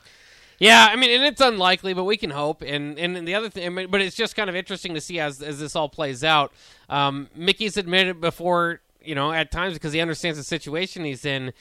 Yeah, 0.60 0.90
I 0.92 0.98
mean, 0.98 1.10
and 1.12 1.24
it's 1.24 1.40
unlikely, 1.40 1.94
but 1.94 2.04
we 2.04 2.18
can 2.18 2.32
hope. 2.32 2.62
And 2.62 3.00
and 3.00 3.26
the 3.26 3.36
other 3.36 3.50
thing, 3.50 3.66
I 3.66 3.70
mean, 3.70 3.90
but 3.90 4.02
it's 4.02 4.18
just 4.18 4.36
kind 4.36 4.50
of 4.50 4.58
interesting 4.58 4.94
to 4.94 5.00
see 5.00 5.22
as 5.22 5.42
as 5.42 5.62
this 5.62 5.74
all 5.74 5.88
plays 5.88 6.22
out. 6.22 6.52
Um, 6.90 7.30
Mickey's 7.34 7.78
admitted 7.78 8.20
before, 8.20 8.82
you 9.02 9.16
know, 9.16 9.32
at 9.32 9.52
times 9.52 9.76
because 9.76 9.94
he 9.94 10.02
understands 10.02 10.38
the 10.38 10.44
situation 10.44 11.06
he's 11.06 11.24
in. 11.24 11.54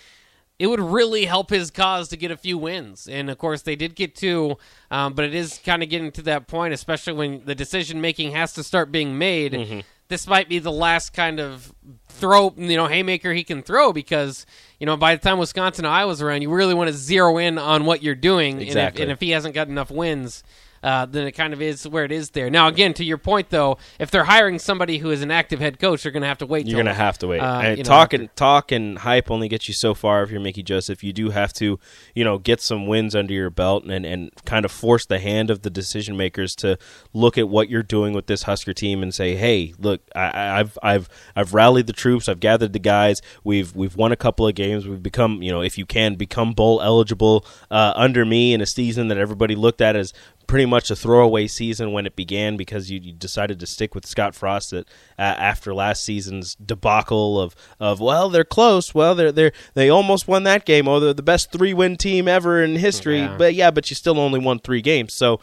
It 0.59 0.67
would 0.67 0.81
really 0.81 1.25
help 1.27 1.51
his 1.51 1.71
cause 1.71 2.09
to 2.09 2.17
get 2.17 2.31
a 2.33 2.37
few 2.37 2.59
wins, 2.59 3.07
and 3.07 3.31
of 3.31 3.39
course 3.39 3.63
they 3.63 3.77
did 3.77 3.95
get 3.95 4.17
two. 4.17 4.57
Um, 4.91 5.15
but 5.15 5.25
it 5.25 5.35
is 5.35 5.61
kind 5.65 5.83
of 5.85 5.89
getting 5.89 6.11
to 6.13 6.23
that 6.23 6.49
point, 6.49 6.75
especially 6.75 7.13
when 7.13 7.45
the 7.45 7.55
decision 7.55 8.01
making 8.01 8.33
has 8.33 8.53
to 8.55 8.65
start 8.65 8.91
being 8.91 9.17
made. 9.19 9.85
This 10.09 10.27
might 10.27 10.49
be 10.49 10.59
the 10.59 10.73
last 10.73 11.13
kind 11.13 11.39
of 11.39 11.73
throw, 12.09 12.53
you 12.57 12.77
know, 12.77 12.87
haymaker 12.87 13.33
he 13.35 13.45
can 13.45 13.63
throw 13.63 13.93
because 13.93 14.47
you 14.81 14.87
know 14.87 14.97
by 14.97 15.15
the 15.15 15.23
time 15.23 15.39
Wisconsin 15.39 15.85
and 15.85 15.95
Iowa's 15.95 16.23
around, 16.23 16.43
you 16.43 16.51
really 16.51 16.75
want 16.75 16.89
to 16.89 16.95
zero 16.97 17.37
in 17.39 17.59
on 17.59 17.85
what 17.85 18.03
you're 18.03 18.15
doing, 18.17 18.61
Exactly. 18.61 18.75
and 18.75 18.97
if, 18.97 19.01
and 19.03 19.11
if 19.13 19.21
he 19.21 19.31
hasn't 19.31 19.55
got 19.55 19.69
enough 19.69 19.91
wins, 19.93 20.43
uh, 20.83 21.07
then 21.07 21.27
it 21.27 21.33
kind 21.33 21.53
of 21.53 21.61
is 21.63 21.87
where 21.87 22.05
it 22.05 22.13
is 22.13 22.31
there. 22.31 22.51
Now, 22.51 22.69
again, 22.69 22.95
to 22.95 23.05
your 23.05 23.19
point 23.19 23.51
though, 23.51 23.79
if 23.99 24.11
they're 24.11 24.25
hiring 24.25 24.59
somebody 24.59 24.99
who 24.99 25.11
is 25.11 25.23
an 25.23 25.31
active 25.31 25.61
head 25.61 25.79
coach, 25.79 26.03
they're 26.03 26.13
going 26.13 26.23
to 26.23 26.29
have 26.29 26.39
to 26.39 26.47
wait. 26.47 26.67
You're 26.67 26.79
gonna 26.79 26.95
have 26.95 27.19
to 27.19 27.27
wait. 27.27 27.41
uh, 27.41 27.61
and 27.61 27.79
you 27.79 27.85
know, 27.85 27.89
talk 27.89 28.13
and 28.13 28.35
talk 28.37 28.73
and 28.73 28.99
hype 28.99 29.31
only 29.31 29.49
gets 29.49 29.69
you 29.69 29.75
so 29.75 29.95
far 29.95 30.23
if 30.23 30.31
you're 30.31 30.41
Mickey 30.41 30.63
Joseph. 30.63 31.03
You 31.03 31.13
do 31.13 31.31
have 31.31 31.53
to, 31.55 31.79
you 32.15 32.25
know, 32.25 32.39
get 32.39 32.61
some 32.61 32.87
wins 32.87 33.15
under 33.15 33.33
your 33.35 33.51
belt 33.51 33.85
and 33.85 34.05
and 34.07 34.31
kind 34.45 34.65
of 34.65 34.71
force 34.73 35.07
the 35.07 35.19
hand 35.19 35.51
of 35.51 35.63
the 35.63 35.71
decision 35.71 36.17
makers 36.17 36.55
to 36.57 36.79
look 37.13 37.37
at 37.39 37.49
what 37.49 37.69
you're 37.69 37.83
doing 37.83 38.13
with 38.15 38.27
this 38.27 38.45
Husker 38.45 38.73
team 38.73 39.03
and 39.03 39.15
say, 39.15 39.35
hey, 39.37 39.75
look, 39.79 40.01
I- 40.15 40.61
I've 40.61 40.79
I've 40.83 41.09
I've 41.37 41.55
rallied 41.55 41.87
the 41.87 41.93
troops. 41.93 42.29
I've 42.29 42.41
gathered 42.41 42.73
the 42.73 42.79
guys. 42.79 43.21
We've 43.45 43.75
we've 43.75 43.97
won 43.97 44.13
a 44.13 44.17
couple 44.17 44.47
of 44.47 44.55
games. 44.55 44.87
We've 44.87 45.03
become, 45.03 45.43
you 45.43 45.51
know, 45.53 45.61
if 45.63 45.77
you 45.79 45.87
can 45.87 46.15
become 46.15 46.53
bowl 46.53 46.81
eligible 46.83 47.45
uh, 47.71 47.93
under 47.97 48.25
me 48.25 48.53
in 48.55 48.61
a 48.61 48.67
season 48.67 49.09
that 49.09 49.19
everybody 49.19 49.55
looked 49.55 49.81
at 49.81 49.97
as 49.97 50.13
pretty 50.49 50.67
much 50.67 50.91
a 50.91 50.97
throwaway 50.97 51.47
season 51.47 51.93
when 51.93 52.07
it 52.07 52.17
began 52.17 52.57
because 52.57 52.91
you, 52.91 52.99
you 52.99 53.13
decided 53.13 53.61
to 53.61 53.67
stick 53.67 53.95
with 53.95 54.05
Scott 54.07 54.35
Frost 54.35 54.73
at, 54.73 54.87
uh, 55.19 55.23
after 55.23 55.73
last 55.73 56.03
season's 56.03 56.57
debacle 56.57 57.41
of, 57.41 57.55
of 57.79 58.01
well 58.01 58.29
they're 58.29 58.45
close. 58.45 58.93
Well 58.95 59.15
they're 59.15 59.31
they 59.31 59.53
they 59.75 59.89
almost 59.89 60.27
won 60.27 60.43
that 60.45 60.65
game. 60.65 60.89
Oh 60.89 60.99
they're 60.99 61.15
the 61.15 61.23
best 61.23 61.53
three 61.53 61.75
win 61.75 61.97
team 61.97 62.27
ever 62.27 62.61
in 62.63 62.75
history. 62.77 63.21
Yeah. 63.21 63.37
but 63.37 63.55
yeah 63.55 63.71
but 63.71 63.89
you 63.91 63.95
still 63.95 64.19
only 64.19 64.41
won 64.41 64.59
three 64.59 64.83
games. 64.83 65.15
So 65.15 65.39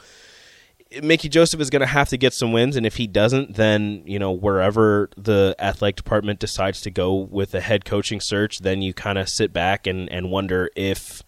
Mickey 1.01 1.29
Joseph 1.29 1.59
is 1.59 1.69
going 1.69 1.81
to 1.81 1.87
have 1.87 2.09
to 2.09 2.17
get 2.17 2.33
some 2.33 2.51
wins, 2.51 2.75
and 2.75 2.85
if 2.85 2.97
he 2.97 3.07
doesn't, 3.07 3.55
then 3.55 4.03
you 4.05 4.19
know 4.19 4.31
wherever 4.31 5.09
the 5.17 5.55
athletic 5.59 5.95
department 5.95 6.39
decides 6.39 6.81
to 6.81 6.91
go 6.91 7.13
with 7.13 7.53
a 7.53 7.61
head 7.61 7.85
coaching 7.85 8.19
search, 8.19 8.59
then 8.59 8.81
you 8.81 8.93
kind 8.93 9.17
of 9.17 9.27
sit 9.27 9.51
back 9.51 9.87
and, 9.87 10.09
and 10.11 10.31
wonder 10.31 10.69
if 10.75 11.23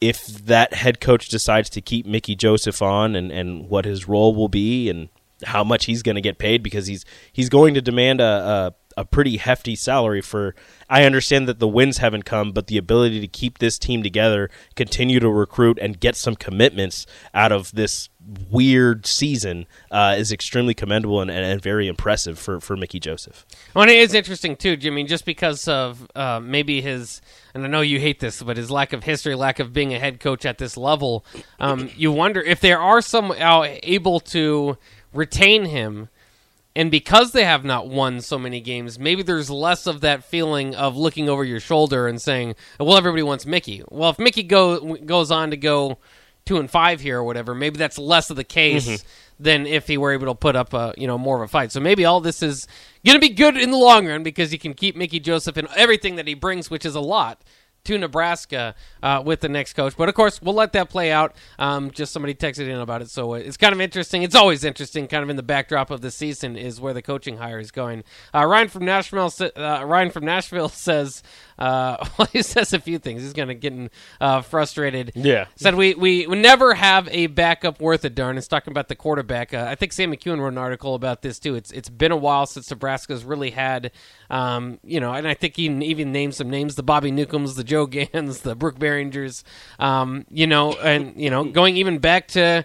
if 0.00 0.26
that 0.26 0.74
head 0.74 1.00
coach 1.00 1.28
decides 1.28 1.70
to 1.70 1.80
keep 1.80 2.06
Mickey 2.06 2.34
Joseph 2.34 2.82
on 2.82 3.16
and, 3.16 3.32
and 3.32 3.68
what 3.68 3.84
his 3.84 4.06
role 4.06 4.34
will 4.34 4.48
be 4.48 4.90
and 4.90 5.08
how 5.44 5.64
much 5.64 5.86
he's 5.86 6.02
going 6.02 6.14
to 6.14 6.20
get 6.20 6.38
paid 6.38 6.62
because 6.62 6.86
he's 6.86 7.04
he's 7.32 7.48
going 7.48 7.74
to 7.74 7.82
demand 7.82 8.20
a, 8.20 8.24
a 8.24 8.85
a 8.96 9.04
pretty 9.04 9.36
hefty 9.36 9.76
salary 9.76 10.20
for 10.20 10.54
I 10.88 11.04
understand 11.04 11.48
that 11.48 11.58
the 11.58 11.68
wins 11.68 11.98
haven't 11.98 12.24
come 12.24 12.52
but 12.52 12.66
the 12.66 12.78
ability 12.78 13.20
to 13.20 13.28
keep 13.28 13.58
this 13.58 13.78
team 13.78 14.02
together 14.02 14.50
continue 14.74 15.20
to 15.20 15.28
recruit 15.28 15.78
and 15.80 16.00
get 16.00 16.16
some 16.16 16.36
commitments 16.36 17.06
out 17.34 17.52
of 17.52 17.72
this 17.72 18.08
weird 18.50 19.06
season 19.06 19.66
uh, 19.90 20.14
is 20.18 20.32
extremely 20.32 20.74
commendable 20.74 21.20
and, 21.20 21.30
and, 21.30 21.44
and 21.44 21.62
very 21.62 21.86
impressive 21.86 22.38
for, 22.38 22.60
for 22.60 22.76
Mickey 22.76 22.98
Joseph. 22.98 23.46
Well, 23.74 23.88
it 23.88 23.96
is 23.96 24.14
interesting 24.14 24.56
too, 24.56 24.76
Jimmy, 24.76 25.04
just 25.04 25.24
because 25.24 25.68
of 25.68 26.08
uh, 26.14 26.40
maybe 26.40 26.80
his, 26.80 27.20
and 27.54 27.64
I 27.64 27.68
know 27.68 27.82
you 27.82 28.00
hate 28.00 28.20
this, 28.20 28.42
but 28.42 28.56
his 28.56 28.70
lack 28.70 28.92
of 28.92 29.04
history, 29.04 29.34
lack 29.34 29.58
of 29.58 29.72
being 29.72 29.94
a 29.94 29.98
head 29.98 30.20
coach 30.20 30.44
at 30.44 30.58
this 30.58 30.76
level. 30.76 31.24
Um, 31.60 31.90
you 31.96 32.10
wonder 32.10 32.40
if 32.40 32.60
there 32.60 32.80
are 32.80 33.00
somehow 33.00 33.64
able 33.82 34.20
to 34.20 34.76
retain 35.12 35.66
him, 35.66 36.08
and 36.76 36.90
because 36.90 37.32
they 37.32 37.44
have 37.44 37.64
not 37.64 37.88
won 37.88 38.20
so 38.20 38.38
many 38.38 38.60
games, 38.60 38.98
maybe 38.98 39.22
there's 39.22 39.48
less 39.48 39.86
of 39.86 40.02
that 40.02 40.22
feeling 40.22 40.74
of 40.74 40.94
looking 40.94 41.26
over 41.26 41.42
your 41.42 41.58
shoulder 41.58 42.06
and 42.06 42.20
saying, 42.20 42.54
"Well, 42.78 42.98
everybody 42.98 43.22
wants 43.22 43.46
Mickey." 43.46 43.82
Well, 43.88 44.10
if 44.10 44.18
Mickey 44.18 44.42
go 44.42 44.96
goes 44.96 45.30
on 45.30 45.50
to 45.52 45.56
go 45.56 45.96
two 46.44 46.58
and 46.58 46.70
five 46.70 47.00
here 47.00 47.18
or 47.18 47.24
whatever, 47.24 47.54
maybe 47.54 47.78
that's 47.78 47.98
less 47.98 48.28
of 48.28 48.36
the 48.36 48.44
case 48.44 48.86
mm-hmm. 48.86 49.42
than 49.42 49.66
if 49.66 49.86
he 49.86 49.96
were 49.96 50.12
able 50.12 50.26
to 50.26 50.34
put 50.34 50.54
up 50.54 50.74
a 50.74 50.92
you 50.98 51.06
know 51.06 51.16
more 51.16 51.36
of 51.36 51.42
a 51.42 51.48
fight. 51.48 51.72
So 51.72 51.80
maybe 51.80 52.04
all 52.04 52.20
this 52.20 52.42
is 52.42 52.68
going 53.06 53.16
to 53.16 53.26
be 53.26 53.30
good 53.30 53.56
in 53.56 53.70
the 53.70 53.78
long 53.78 54.06
run 54.06 54.22
because 54.22 54.50
he 54.50 54.58
can 54.58 54.74
keep 54.74 54.96
Mickey 54.96 55.18
Joseph 55.18 55.56
and 55.56 55.68
everything 55.76 56.16
that 56.16 56.28
he 56.28 56.34
brings, 56.34 56.68
which 56.68 56.84
is 56.84 56.94
a 56.94 57.00
lot. 57.00 57.40
To 57.86 57.98
Nebraska 57.98 58.74
uh, 59.02 59.22
with 59.24 59.40
the 59.40 59.48
next 59.48 59.74
coach, 59.74 59.96
but 59.96 60.08
of 60.08 60.14
course 60.14 60.42
we'll 60.42 60.54
let 60.54 60.72
that 60.72 60.90
play 60.90 61.12
out. 61.12 61.34
Um, 61.58 61.90
just 61.90 62.12
somebody 62.12 62.34
texted 62.34 62.68
in 62.68 62.78
about 62.78 63.02
it, 63.02 63.10
so 63.10 63.34
it's 63.34 63.56
kind 63.56 63.72
of 63.72 63.80
interesting. 63.80 64.22
It's 64.22 64.34
always 64.34 64.64
interesting, 64.64 65.06
kind 65.06 65.22
of 65.22 65.30
in 65.30 65.36
the 65.36 65.42
backdrop 65.42 65.90
of 65.90 66.00
the 66.00 66.10
season, 66.10 66.56
is 66.56 66.80
where 66.80 66.94
the 66.94 67.02
coaching 67.02 67.36
hire 67.36 67.58
is 67.58 67.70
going. 67.70 68.04
Uh, 68.34 68.44
Ryan 68.44 68.68
from 68.68 68.84
Nashville, 68.84 69.32
uh, 69.56 69.84
Ryan 69.84 70.10
from 70.10 70.24
Nashville 70.24 70.68
says, 70.70 71.22
uh, 71.58 71.96
well, 72.18 72.28
he 72.32 72.42
says 72.42 72.72
a 72.72 72.80
few 72.80 72.98
things. 72.98 73.22
He's 73.22 73.32
going 73.32 73.48
to 73.48 73.54
getting 73.54 73.90
uh, 74.20 74.42
frustrated. 74.42 75.12
Yeah. 75.14 75.46
Said 75.56 75.74
we, 75.74 75.94
we 75.94 76.26
we 76.26 76.36
never 76.36 76.74
have 76.74 77.08
a 77.10 77.26
backup 77.28 77.80
worth 77.80 78.04
a 78.04 78.10
darn. 78.10 78.38
It's 78.38 78.48
talking 78.48 78.70
about 78.70 78.88
the 78.88 78.96
quarterback. 78.96 79.54
Uh, 79.54 79.66
I 79.68 79.74
think 79.74 79.92
Sam 79.92 80.12
McKewon 80.12 80.40
wrote 80.40 80.48
an 80.48 80.58
article 80.58 80.94
about 80.94 81.22
this 81.22 81.38
too. 81.38 81.54
It's 81.54 81.70
it's 81.72 81.88
been 81.88 82.12
a 82.12 82.16
while 82.16 82.46
since 82.46 82.70
Nebraska's 82.70 83.24
really 83.24 83.50
had, 83.50 83.92
um, 84.30 84.78
you 84.82 85.00
know, 85.00 85.12
and 85.12 85.26
I 85.26 85.34
think 85.34 85.56
he 85.56 85.66
even 85.66 86.12
named 86.12 86.34
some 86.34 86.50
names: 86.50 86.74
the 86.74 86.82
Bobby 86.82 87.10
Newcombes, 87.10 87.56
the 87.56 87.64
Joe 87.64 87.75
Ganz, 87.84 88.40
the 88.42 88.54
Brook 88.54 88.78
Berringers, 88.78 89.44
um, 89.78 90.24
you 90.30 90.46
know, 90.46 90.72
and 90.72 91.20
you 91.20 91.28
know, 91.28 91.44
going 91.44 91.76
even 91.76 91.98
back 91.98 92.28
to 92.28 92.64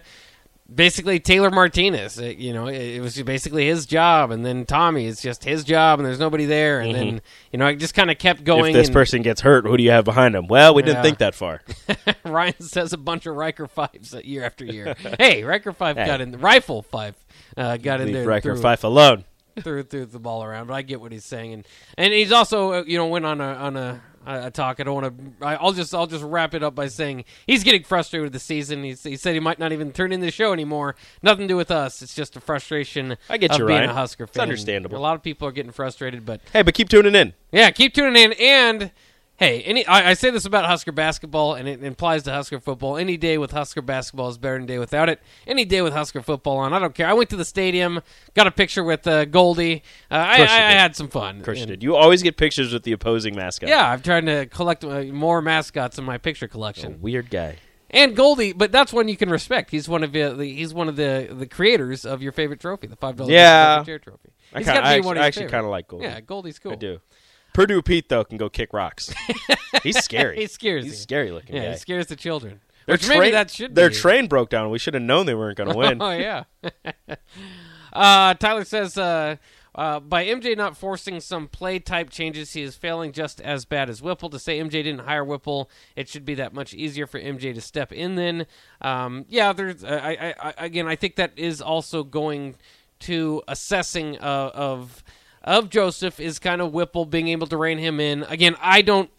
basically 0.74 1.20
Taylor 1.20 1.50
Martinez. 1.50 2.18
It- 2.18 2.38
you 2.38 2.52
know, 2.54 2.66
it, 2.66 2.76
it 2.96 3.00
was 3.02 3.20
basically 3.22 3.66
his 3.66 3.84
job, 3.84 4.30
and 4.30 4.44
then 4.46 4.64
Tommy 4.64 5.04
is 5.06 5.20
just 5.20 5.44
his 5.44 5.64
job, 5.64 5.98
and 5.98 6.06
there's 6.06 6.18
nobody 6.18 6.46
there, 6.46 6.80
and 6.80 6.94
then 6.94 7.20
you 7.52 7.58
know, 7.58 7.66
it 7.66 7.76
just 7.76 7.94
kind 7.94 8.10
of 8.10 8.18
kept 8.18 8.44
going. 8.44 8.70
if 8.74 8.80
this 8.80 8.88
and- 8.88 8.94
person 8.94 9.22
gets 9.22 9.40
hurt, 9.42 9.66
who 9.66 9.76
do 9.76 9.82
you 9.82 9.90
have 9.90 10.04
behind 10.04 10.34
him? 10.34 10.46
Well, 10.46 10.74
we 10.74 10.82
didn't 10.82 11.02
think 11.02 11.18
that 11.18 11.34
far. 11.34 11.60
Ryan 12.24 12.60
says 12.60 12.92
a 12.92 12.98
bunch 12.98 13.26
of 13.26 13.34
Riker 13.36 13.66
fives 13.66 14.14
year 14.24 14.44
after 14.44 14.64
year. 14.64 14.94
hey, 15.18 15.44
Riker 15.44 15.72
five 15.72 15.96
Hey. 15.96 16.06
got 16.06 16.20
in. 16.22 16.32
Rifle 16.38 16.80
five 16.82 17.16
uh, 17.56 17.76
got 17.76 18.00
in 18.00 18.06
Leave 18.06 18.14
there. 18.16 18.26
Riker 18.26 18.54
threw- 18.54 18.62
Fife 18.62 18.84
alone. 18.84 19.24
threw 19.60 19.82
threw 19.82 20.06
the 20.06 20.18
ball 20.18 20.42
around, 20.42 20.68
but 20.68 20.72
I 20.74 20.80
get 20.80 20.98
what 21.02 21.12
he's 21.12 21.26
saying, 21.26 21.52
and 21.52 21.66
and 21.98 22.12
he's 22.14 22.32
also 22.32 22.72
uh, 22.72 22.84
you 22.86 22.96
know 22.96 23.06
went 23.08 23.26
on 23.26 23.40
a 23.42 23.44
on 23.54 23.76
a, 23.76 24.00
a 24.26 24.50
talk. 24.50 24.78
I 24.80 24.82
don't 24.84 25.02
want 25.02 25.40
to. 25.40 25.46
I'll 25.46 25.72
just 25.72 25.94
I'll 25.94 26.06
just 26.06 26.24
wrap 26.24 26.54
it 26.54 26.62
up 26.62 26.74
by 26.74 26.88
saying 26.88 27.24
he's 27.46 27.64
getting 27.64 27.82
frustrated 27.82 28.24
with 28.24 28.32
the 28.32 28.38
season. 28.38 28.82
He's, 28.84 29.02
he 29.02 29.16
said 29.16 29.34
he 29.34 29.40
might 29.40 29.58
not 29.58 29.72
even 29.72 29.92
turn 29.92 30.12
in 30.12 30.20
the 30.20 30.30
show 30.30 30.52
anymore. 30.52 30.96
Nothing 31.22 31.48
to 31.48 31.52
do 31.54 31.56
with 31.56 31.70
us. 31.70 32.02
It's 32.02 32.14
just 32.14 32.36
a 32.36 32.40
frustration. 32.40 33.16
I 33.28 33.36
get 33.38 33.50
of 33.52 33.58
you, 33.58 33.66
being 33.66 33.78
Ryan. 33.78 33.90
a 33.90 33.94
Husker 33.94 34.24
It's 34.24 34.32
fan. 34.36 34.42
understandable. 34.42 34.96
A 34.96 35.00
lot 35.00 35.14
of 35.14 35.22
people 35.22 35.46
are 35.48 35.52
getting 35.52 35.72
frustrated, 35.72 36.24
but 36.26 36.40
Hey, 36.52 36.62
but 36.62 36.74
keep 36.74 36.88
tuning 36.88 37.14
in. 37.14 37.32
yeah, 37.50 37.70
keep 37.70 37.94
tuning 37.94 38.16
in. 38.22 38.32
And 38.34 38.90
hey, 39.42 39.62
any 39.62 39.86
I, 39.86 40.10
I 40.10 40.14
say 40.14 40.30
this 40.30 40.44
about 40.44 40.64
Husker 40.66 40.92
basketball, 40.92 41.54
and 41.54 41.68
it 41.68 41.82
implies 41.82 42.22
to 42.24 42.32
Husker 42.32 42.60
football. 42.60 42.96
Any 42.96 43.16
day 43.16 43.38
with 43.38 43.50
Husker 43.50 43.82
basketball 43.82 44.28
is 44.28 44.38
better 44.38 44.54
than 44.54 44.64
a 44.64 44.66
day 44.66 44.78
without 44.78 45.08
it. 45.08 45.20
Any 45.46 45.64
day 45.64 45.82
with 45.82 45.92
Husker 45.92 46.22
football 46.22 46.58
on, 46.58 46.72
I 46.72 46.78
don't 46.78 46.94
care. 46.94 47.06
I 47.06 47.12
went 47.12 47.30
to 47.30 47.36
the 47.36 47.44
stadium, 47.44 48.00
got 48.34 48.46
a 48.46 48.50
picture 48.50 48.84
with 48.84 49.06
uh, 49.06 49.24
Goldie. 49.26 49.82
Uh, 50.10 50.14
I, 50.14 50.36
I, 50.38 50.42
I 50.42 50.72
had 50.72 50.96
some 50.96 51.08
fun. 51.08 51.38
Of 51.38 51.44
course 51.44 51.58
you 51.58 51.66
did. 51.66 51.82
You 51.82 51.96
always 51.96 52.22
get 52.22 52.36
pictures 52.36 52.72
with 52.72 52.84
the 52.84 52.92
opposing 52.92 53.34
mascot. 53.36 53.68
Yeah, 53.68 53.90
I'm 53.90 54.00
trying 54.02 54.26
to 54.26 54.46
collect 54.46 54.84
uh, 54.84 55.02
more 55.04 55.42
mascots 55.42 55.98
in 55.98 56.04
my 56.04 56.18
picture 56.18 56.46
A 56.46 56.48
collection. 56.48 57.00
weird 57.00 57.30
guy. 57.30 57.56
And 57.90 58.16
Goldie, 58.16 58.54
but 58.54 58.72
that's 58.72 58.90
one 58.90 59.08
you 59.08 59.18
can 59.18 59.28
respect. 59.28 59.70
He's 59.70 59.86
one 59.86 60.02
of 60.02 60.12
the, 60.12 60.34
the 60.34 60.46
he's 60.54 60.72
one 60.72 60.88
of 60.88 60.96
the 60.96 61.28
the 61.30 61.46
creators 61.46 62.06
of 62.06 62.22
your 62.22 62.32
favorite 62.32 62.58
trophy, 62.58 62.86
the 62.86 62.96
five 62.96 63.16
dollars 63.16 63.32
Yeah. 63.32 63.84
chair 63.84 63.98
trophy. 63.98 64.30
I 64.54 64.62
kinda- 64.62 64.80
I 64.82 64.94
actually- 64.94 65.10
of 65.10 65.18
I 65.18 65.26
actually 65.26 65.48
kinda 65.50 65.68
like 65.68 65.88
Goldie. 65.88 66.06
Yeah, 66.06 66.20
Goldie's 66.22 66.58
cool. 66.58 66.72
I 66.72 66.76
do. 66.76 67.00
Purdue 67.54 67.82
Pete 67.82 68.08
though 68.08 68.24
can 68.24 68.38
go 68.38 68.48
kick 68.48 68.72
rocks. 68.72 69.12
He's 69.82 69.98
scary. 70.02 70.36
He 70.36 70.46
scares 70.46 70.84
He's 70.84 70.92
you. 70.94 70.98
scary 70.98 71.30
looking 71.30 71.56
Yeah, 71.56 71.66
guy. 71.66 71.70
he 71.72 71.76
scares 71.78 72.06
the 72.06 72.16
children. 72.16 72.60
Their 72.86 72.94
Which 72.94 73.06
maybe 73.08 73.18
train- 73.20 73.32
that 73.32 73.50
should 73.50 73.74
Their 73.74 73.90
be. 73.90 73.94
train 73.94 74.26
broke 74.26 74.50
down. 74.50 74.70
We 74.70 74.78
should 74.78 74.94
have 74.94 75.02
known 75.02 75.26
they 75.26 75.34
weren't 75.34 75.56
going 75.58 75.70
to 75.70 75.76
win. 75.76 75.98
Oh 76.02 76.10
yeah. 76.10 76.44
uh, 77.92 78.34
Tyler 78.34 78.64
says, 78.64 78.96
uh, 78.98 79.36
Uh, 79.74 79.98
by 79.98 80.26
MJ 80.26 80.54
not 80.54 80.76
forcing 80.76 81.18
some 81.18 81.48
play 81.48 81.78
type 81.78 82.10
changes, 82.10 82.52
he 82.52 82.60
is 82.60 82.76
failing 82.76 83.10
just 83.10 83.40
as 83.40 83.64
bad 83.64 83.88
as 83.88 84.02
Whipple. 84.02 84.28
To 84.28 84.38
say 84.38 84.58
MJ 84.60 84.70
didn't 84.84 84.98
hire 85.00 85.24
Whipple, 85.24 85.70
it 85.96 86.10
should 86.10 86.26
be 86.26 86.34
that 86.34 86.52
much 86.52 86.74
easier 86.74 87.06
for 87.06 87.18
MJ 87.18 87.54
to 87.54 87.60
step 87.62 87.90
in. 87.90 88.16
Then, 88.16 88.46
um, 88.82 89.24
yeah, 89.30 89.54
there's. 89.54 89.82
Uh, 89.82 89.98
I, 90.02 90.10
I, 90.10 90.34
I, 90.50 90.54
again, 90.66 90.86
I 90.86 90.94
think 90.96 91.16
that 91.16 91.32
is 91.36 91.62
also 91.62 92.04
going 92.04 92.56
to 93.00 93.42
assessing 93.48 94.18
uh, 94.18 94.50
of 94.52 95.02
of 95.44 95.70
Joseph 95.70 96.20
is 96.20 96.38
kind 96.38 96.60
of 96.60 96.72
Whipple 96.72 97.04
being 97.04 97.28
able 97.28 97.46
to 97.48 97.56
rein 97.56 97.78
him 97.78 98.00
in. 98.00 98.22
Again, 98.24 98.56
I 98.60 98.82
don't 98.82 99.10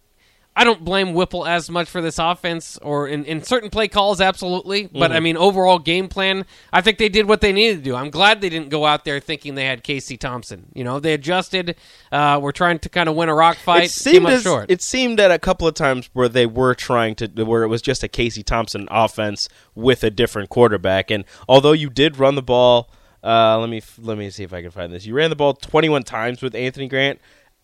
I 0.55 0.63
don't 0.63 0.83
blame 0.83 1.13
Whipple 1.13 1.47
as 1.47 1.69
much 1.69 1.89
for 1.89 1.99
this 1.99 2.19
offense 2.19 2.77
or 2.77 3.07
in, 3.07 3.25
in 3.25 3.41
certain 3.43 3.71
play 3.71 3.87
calls, 3.87 4.21
absolutely. 4.21 4.87
But 4.87 5.11
I 5.11 5.19
mean, 5.19 5.35
overall 5.35 5.79
game 5.79 6.07
plan, 6.07 6.45
I 6.71 6.81
think 6.81 6.99
they 6.99 7.09
did 7.09 7.27
what 7.27 7.41
they 7.41 7.51
needed 7.51 7.77
to 7.77 7.83
do. 7.83 7.95
I'm 7.95 8.11
glad 8.11 8.39
they 8.39 8.49
didn't 8.49 8.69
go 8.69 8.85
out 8.85 9.03
there 9.03 9.19
thinking 9.19 9.55
they 9.55 9.65
had 9.65 9.83
Casey 9.83 10.15
Thompson. 10.15 10.67
You 10.73 10.83
know, 10.83 10.99
they 10.99 11.13
adjusted. 11.13 11.75
Uh, 12.11 12.39
we're 12.41 12.51
trying 12.51 12.77
to 12.79 12.89
kind 12.89 13.09
of 13.09 13.15
win 13.15 13.29
a 13.29 13.35
rock 13.35 13.57
fight. 13.57 13.85
it 13.85 13.91
seemed 13.91 14.27
as, 14.27 14.43
short. 14.43 14.69
it 14.69 14.83
seemed 14.83 15.19
at 15.19 15.31
a 15.31 15.39
couple 15.39 15.67
of 15.67 15.73
times 15.73 16.09
where 16.13 16.29
they 16.29 16.45
were 16.45 16.75
trying 16.75 17.15
to 17.15 17.27
where 17.43 17.63
it 17.63 17.67
was 17.67 17.81
just 17.81 18.03
a 18.03 18.07
Casey 18.07 18.43
Thompson 18.43 18.87
offense 18.91 19.49
with 19.73 20.03
a 20.03 20.11
different 20.11 20.49
quarterback 20.49 21.09
and 21.09 21.25
although 21.49 21.71
you 21.71 21.89
did 21.89 22.17
run 22.17 22.35
the 22.35 22.43
ball 22.43 22.89
uh, 23.23 23.57
let 23.59 23.69
me 23.69 23.81
let 23.99 24.17
me 24.17 24.29
see 24.29 24.43
if 24.43 24.53
I 24.53 24.61
can 24.61 24.71
find 24.71 24.91
this 24.91 25.05
you 25.05 25.13
ran 25.13 25.29
the 25.29 25.35
ball 25.35 25.53
21 25.53 26.03
times 26.03 26.41
with 26.41 26.55
Anthony 26.55 26.87
Grant 26.87 27.19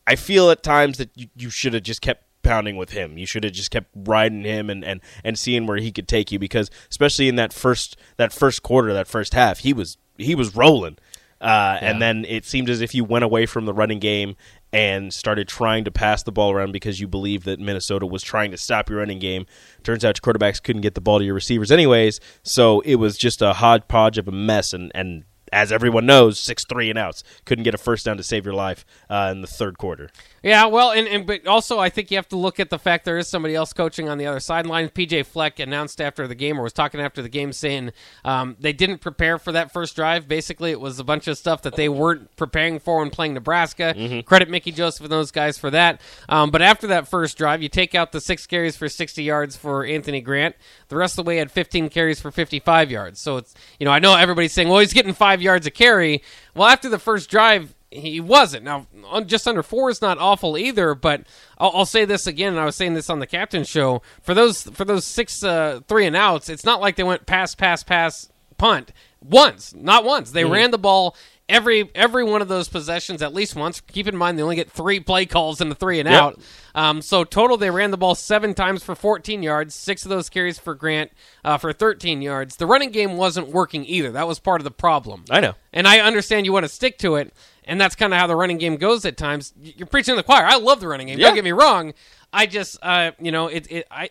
I 0.08 0.16
feel 0.16 0.50
at 0.50 0.64
times 0.64 0.98
that 0.98 1.10
you, 1.16 1.28
you 1.36 1.50
should 1.50 1.74
have 1.74 1.84
just 1.84 2.02
kept 2.02 2.24
pounding 2.42 2.78
with 2.78 2.92
him 2.92 3.18
you 3.18 3.26
should 3.26 3.44
have 3.44 3.54
just 3.54 3.70
kept 3.70 3.90
riding 3.94 4.44
him 4.44 4.70
and, 4.70 4.84
and, 4.84 5.02
and 5.24 5.38
seeing 5.38 5.68
where 5.68 5.78
he 5.78 5.92
could 5.92 6.08
take 6.08 6.32
you 6.32 6.40
because 6.40 6.72
especially 6.90 7.28
in 7.28 7.36
that 7.36 7.52
first 7.52 7.98
that 8.18 8.32
first 8.32 8.64
quarter 8.64 8.94
that 8.94 9.08
first 9.08 9.34
half 9.34 9.60
he 9.60 9.74
was 9.74 9.98
he 10.18 10.36
was 10.36 10.56
rolling 10.56 10.98
uh, 11.42 11.78
and 11.80 12.02
then 12.02 12.26
it 12.28 12.46
seemed 12.46 12.70
as 12.70 12.82
if 12.82 12.94
you 12.94 13.04
went 13.06 13.24
away 13.24 13.46
from 13.46 13.66
the 13.66 13.74
running 13.74 14.00
game 14.00 14.36
and 14.74 15.14
started 15.14 15.48
trying 15.48 15.86
to 15.86 15.92
pass 15.92 16.22
the 16.24 16.32
ball 16.32 16.52
around 16.52 16.74
because 16.74 17.00
you 17.00 17.08
believed 17.08 17.46
that 17.46 17.60
Minnesota 17.60 18.06
was 18.06 18.22
trying 18.22 18.52
to 18.52 18.58
stop 18.58 18.90
your 18.90 19.00
running 19.00 19.20
game. 19.20 19.46
Turns 19.84 20.04
out 20.04 20.18
your 20.18 20.34
quarterbacks 20.34 20.62
couldn't 20.62 20.82
get 20.82 20.96
the 20.96 21.02
ball 21.02 21.20
to 21.20 21.26
your 21.26 21.34
receivers 21.34 21.72
anyways, 21.72 22.20
so 22.44 22.82
it 22.82 22.96
was 22.96 23.18
just 23.18 23.42
a 23.42 23.54
hodgepodge 23.54 24.18
of 24.18 24.28
a 24.28 24.32
mess. 24.32 24.74
And, 24.74 24.92
and 24.94 25.24
as 25.52 25.72
everyone 25.72 26.06
knows, 26.06 26.40
six 26.40 26.66
three 26.66 26.90
and 26.90 26.98
outs 26.98 27.24
couldn't 27.46 27.64
get 27.64 27.74
a 27.74 27.78
first 27.78 28.06
down 28.06 28.18
to 28.18 28.24
save 28.24 28.46
your 28.46 28.54
life 28.54 28.86
uh, 29.10 29.30
in 29.32 29.42
the 29.42 29.48
third 29.48 29.78
quarter. 29.78 30.10
Yeah, 30.44 30.66
well, 30.68 30.92
and, 30.92 31.08
and 31.08 31.26
but 31.26 31.46
also 31.48 31.80
I 31.80 31.90
think 31.90 32.12
you 32.12 32.18
have 32.18 32.30
to 32.30 32.38
look 32.38 32.60
at 32.60 32.70
the 32.70 32.80
fact 32.80 33.06
there 33.06 33.18
is 33.18 33.28
somebody 33.28 33.56
else 33.56 33.74
coaching 33.74 34.08
on 34.08 34.18
the 34.18 34.26
other 34.26 34.40
sideline. 34.40 34.90
PJ 34.90 35.26
Fleck 35.26 35.60
announced 35.60 36.00
after 36.00 36.28
the 36.28 36.36
game 36.36 36.60
or 36.60 36.64
was 36.64 36.74
talking 36.74 37.02
after 37.02 37.22
the 37.22 37.30
game 37.30 37.52
saying 37.52 37.92
um, 38.24 38.56
they 38.60 38.74
didn't 38.74 39.00
prepare 39.00 39.38
for 39.38 39.52
that 39.52 39.72
first 39.72 39.96
drive. 39.96 40.28
Basically, 40.28 40.72
it 40.72 40.80
was 40.80 41.00
a 41.00 41.04
bunch 41.04 41.28
of 41.28 41.38
stuff 41.38 41.62
that 41.64 41.76
they 41.76 41.90
weren't 41.90 42.36
preparing 42.38 42.80
for 42.80 43.00
when 43.00 43.10
playing 43.10 43.34
Nebraska. 43.34 43.94
Credit 44.26 44.50
Mickey 44.50 44.72
Joseph 44.72 45.04
and 45.04 45.12
those 45.12 45.32
guys 45.32 45.58
for 45.58 45.70
that. 45.72 46.02
Um, 46.30 46.52
but 46.52 46.62
after 46.62 46.88
that 46.88 47.08
first 47.08 47.38
drive, 47.38 47.62
you 47.62 47.70
take 47.70 47.94
out 47.96 48.12
the 48.12 48.22
six 48.22 48.48
carries 48.48 48.78
for 48.78 48.88
60 48.88 49.24
yards 49.24 49.56
for 49.56 49.84
Anthony 49.86 50.22
Grant. 50.22 50.56
The 50.90 50.98
rest 50.98 51.14
of 51.18 51.24
the 51.26 51.30
way 51.30 51.38
had 51.38 51.52
15 51.52 51.90
carries 51.90 52.20
for 52.20 52.32
55 52.32 52.92
yards. 52.92 53.20
So 53.20 53.38
it's 53.38 53.54
you 53.80 53.86
know 53.86 53.92
I 53.92 54.00
know 54.00 54.16
everybody's 54.16 54.54
saying 54.54 54.68
well 54.68 54.80
he's 54.80 54.94
getting 54.94 55.14
five 55.14 55.42
yards 55.42 55.66
a 55.66 55.72
carry. 55.72 56.22
Well, 56.56 56.68
after 56.68 56.90
the 56.90 57.00
first 57.00 57.30
drive 57.30 57.74
he 57.92 58.20
wasn't. 58.20 58.64
Now, 58.64 58.86
on- 59.06 59.28
just 59.28 59.48
under 59.48 59.64
four 59.64 59.90
is 59.90 60.02
not 60.02 60.20
awful 60.20 60.58
either, 60.58 60.94
but 60.94 61.24
I'll, 61.58 61.72
I'll 61.74 61.86
say 61.86 62.06
this 62.06 62.28
again, 62.28 62.54
and 62.54 62.60
I 62.60 62.66
was 62.66 62.76
saying 62.76 62.94
this 62.94 63.10
on 63.10 63.18
the 63.20 63.26
captain 63.26 63.64
show. 63.64 64.02
For 64.22 64.34
those 64.36 64.64
for 64.64 64.86
those 64.86 65.06
six 65.06 65.44
uh, 65.44 65.82
three 65.88 66.06
and 66.06 66.16
outs, 66.16 66.50
it's 66.50 66.66
not 66.66 66.82
like 66.82 66.96
they 66.98 67.04
went 67.04 67.26
pass, 67.26 67.56
pass, 67.56 67.84
pass, 67.84 68.30
punt 68.58 68.92
once, 69.22 69.74
not 69.74 70.04
once. 70.04 70.32
They 70.32 70.44
ran 70.46 70.72
the 70.72 70.78
ball 70.78 71.16
every 71.50 71.90
every 71.96 72.24
one 72.24 72.42
of 72.42 72.48
those 72.48 72.70
possessions 72.70 73.22
at 73.22 73.34
least 73.34 73.56
once. 73.56 73.82
Keep 73.82 74.08
in 74.08 74.16
mind 74.16 74.38
they 74.38 74.44
only 74.44 74.56
get 74.56 74.72
three 74.72 75.00
play 75.00 75.26
calls 75.26 75.60
in 75.60 75.68
the 75.70 75.76
three 75.76 76.00
and 76.00 76.08
Yep. 76.08 76.22
out. 76.22 76.40
Um, 76.76 77.02
so 77.02 77.24
total, 77.24 77.58
they 77.58 77.72
ran 77.72 77.92
the 77.92 77.98
ball 77.98 78.16
seven 78.16 78.54
times 78.54 78.84
for 78.84 78.96
14 78.96 79.42
yards. 79.44 79.74
Six 79.76 80.06
of 80.06 80.10
those 80.10 80.30
carries 80.30 80.58
for 80.60 80.76
Grant 80.76 81.12
uh, 81.44 81.58
for 81.58 81.74
13 81.74 82.22
yards. 82.22 82.56
The 82.56 82.68
running 82.68 82.92
game 82.92 83.18
wasn't 83.18 83.50
working 83.50 83.84
either. 83.86 84.12
That 84.12 84.28
was 84.28 84.40
part 84.40 84.62
of 84.62 84.64
the 84.64 84.72
problem. 84.72 85.26
I 85.30 85.42
know. 85.42 85.56
And 85.74 85.88
I 85.88 86.00
understand 86.00 86.46
you 86.46 86.54
want 86.54 86.64
to 86.66 86.70
stick 86.70 86.98
to 87.00 87.16
it, 87.16 87.34
and 87.66 87.82
that's 87.82 87.96
kind 87.96 88.14
of 88.14 88.20
how 88.20 88.28
the 88.28 88.36
running 88.36 88.60
game 88.60 88.78
goes 88.78 89.04
at 89.04 89.18
times. 89.18 89.54
You're 89.62 89.88
preaching 89.88 90.14
to 90.14 90.16
the 90.18 90.24
choir. 90.24 90.46
I 90.46 90.58
love 90.58 90.80
the 90.80 90.88
running 90.88 91.08
game. 91.08 91.20
Yeah. 91.20 91.28
Don't 91.28 91.36
get 91.36 91.44
me 91.44 91.52
wrong. 91.52 91.94
I 92.32 92.46
just, 92.46 92.78
uh, 92.84 93.12
you 93.20 93.32
know, 93.32 93.48
it, 93.48 93.68
it, 93.72 93.88
I. 93.92 94.10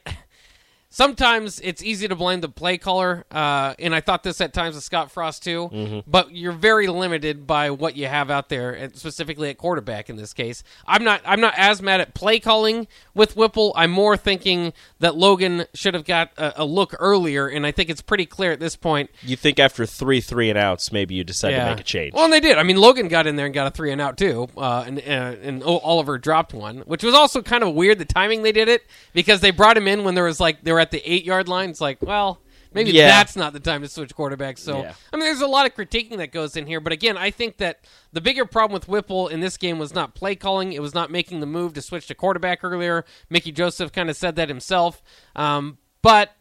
Sometimes 0.91 1.61
it's 1.61 1.83
easy 1.83 2.09
to 2.09 2.17
blame 2.17 2.41
the 2.41 2.49
play 2.49 2.79
caller, 2.79 3.27
uh, 3.31 3.75
and 3.79 3.95
I 3.95 4.01
thought 4.01 4.23
this 4.23 4.41
at 4.41 4.55
times 4.55 4.75
with 4.75 4.83
Scott 4.85 5.11
Frost 5.11 5.43
too. 5.45 5.69
Mm-hmm. 5.71 6.11
But 6.11 6.35
you're 6.35 6.51
very 6.53 6.87
limited 6.87 7.47
by 7.47 7.71
what 7.71 7.95
you 7.95 8.07
have 8.07 8.31
out 8.31 8.49
there, 8.49 8.73
and 8.73 8.97
specifically 8.97 9.51
at 9.51 9.59
quarterback 9.59 10.09
in 10.09 10.17
this 10.17 10.33
case. 10.33 10.63
I'm 10.87 11.05
not. 11.05 11.21
I'm 11.27 11.43
not 11.43 11.53
as 11.59 11.83
mad 11.83 12.01
at 12.01 12.15
play 12.15 12.41
calling 12.41 12.87
with 13.15 13.37
Whipple. 13.37 13.75
I'm 13.77 13.91
more 13.91 14.17
thinking 14.17 14.73
that 14.99 15.15
Logan 15.15 15.67
should 15.75 15.93
have 15.93 16.07
got 16.07 16.31
a, 16.39 16.63
a 16.63 16.65
look 16.65 16.95
earlier, 16.99 17.47
and 17.47 17.67
I 17.67 17.71
think 17.71 17.91
it's 17.91 18.01
pretty 18.01 18.25
clear 18.25 18.53
at 18.53 18.61
this 18.61 18.75
point 18.75 19.11
You 19.23 19.37
think 19.37 19.59
after 19.59 19.85
three 19.85 20.23
three 20.23 20.49
and 20.49 20.59
outs, 20.59 20.91
maybe 20.91 21.15
you 21.15 21.23
decide 21.23 21.51
to 21.51 21.65
make 21.67 21.81
a 21.81 21.85
change. 21.85 22.15
well, 22.15 22.25
and 22.25 22.33
they 22.33 22.41
did. 22.41 22.57
I 22.57 22.63
mean, 22.63 22.79
Logan 22.79 23.09
got 23.09 23.27
in 23.27 23.37
there 23.37 23.45
and 23.45 23.55
got 23.55 23.67
a 23.67 23.71
three 23.71 23.93
and 23.93 24.01
out 24.01 24.17
too, 24.17 24.49
uh, 24.57 24.85
and 24.87 24.99
uh, 25.01 25.03
and 25.43 25.63
Oliver 25.63 26.17
dropped 26.17 26.55
one, 26.55 26.79
which 26.87 27.05
was 27.05 27.13
also 27.13 27.43
kind 27.43 27.63
of 27.63 27.75
weird. 27.75 27.99
The 27.99 28.07
timing 28.07 28.43
they 28.43 28.53
did 28.53 28.69
it 28.71 28.87
because 29.13 29.41
they 29.43 29.51
brought 29.51 29.77
him 29.77 29.87
in 29.87 30.03
when 30.03 30.15
there 30.15 30.25
was 30.25 30.41
like 30.41 30.65
they 30.65 30.78
were 30.79 30.83
at 30.83 30.91
the 30.93 31.03
eight 31.11 31.25
yard 31.25 31.49
line. 31.49 31.71
It's 31.71 31.81
like, 31.81 32.01
well, 32.01 32.41
maybe 32.73 32.91
Yeah. 32.93 33.09
that's 33.09 33.35
not 33.37 33.53
the 33.53 33.61
time 33.61 33.83
to 33.83 33.89
switch 33.89 34.15
quarterbacks. 34.15 34.61
So 34.61 34.83
Yeah. 34.83 34.95
I 35.13 35.17
mean, 35.17 35.25
there's 35.27 35.41
a 35.41 35.47
lot 35.47 35.67
of 35.67 35.75
critiquing 35.75 36.19
that 36.19 36.31
goes 36.33 36.57
in 36.57 36.67
here. 36.67 36.81
But 36.81 36.93
again, 36.93 37.17
I 37.17 37.31
think 37.31 37.57
that 37.59 37.81
the 38.13 38.21
bigger 38.21 38.45
problem 38.47 38.73
with 38.75 38.89
Whipple 38.89 39.29
in 39.29 39.41
this 39.41 39.57
game 39.57 39.79
was 39.79 39.93
not 39.95 40.15
play 40.15 40.37
calling; 40.37 40.73
it 40.73 40.81
was 40.83 40.95
not 40.95 41.11
making 41.11 41.41
the 41.41 41.47
move 41.47 41.75
to 41.75 41.83
switch 41.83 42.07
to 42.07 42.15
quarterback 42.15 42.63
earlier. 42.63 43.05
Mickey 43.29 43.53
Joseph 43.53 43.93
kind 43.93 44.09
of 44.09 44.17
said 44.17 44.37
that 44.37 44.49
himself, 44.49 45.03
um, 45.35 45.79
but 46.03 46.33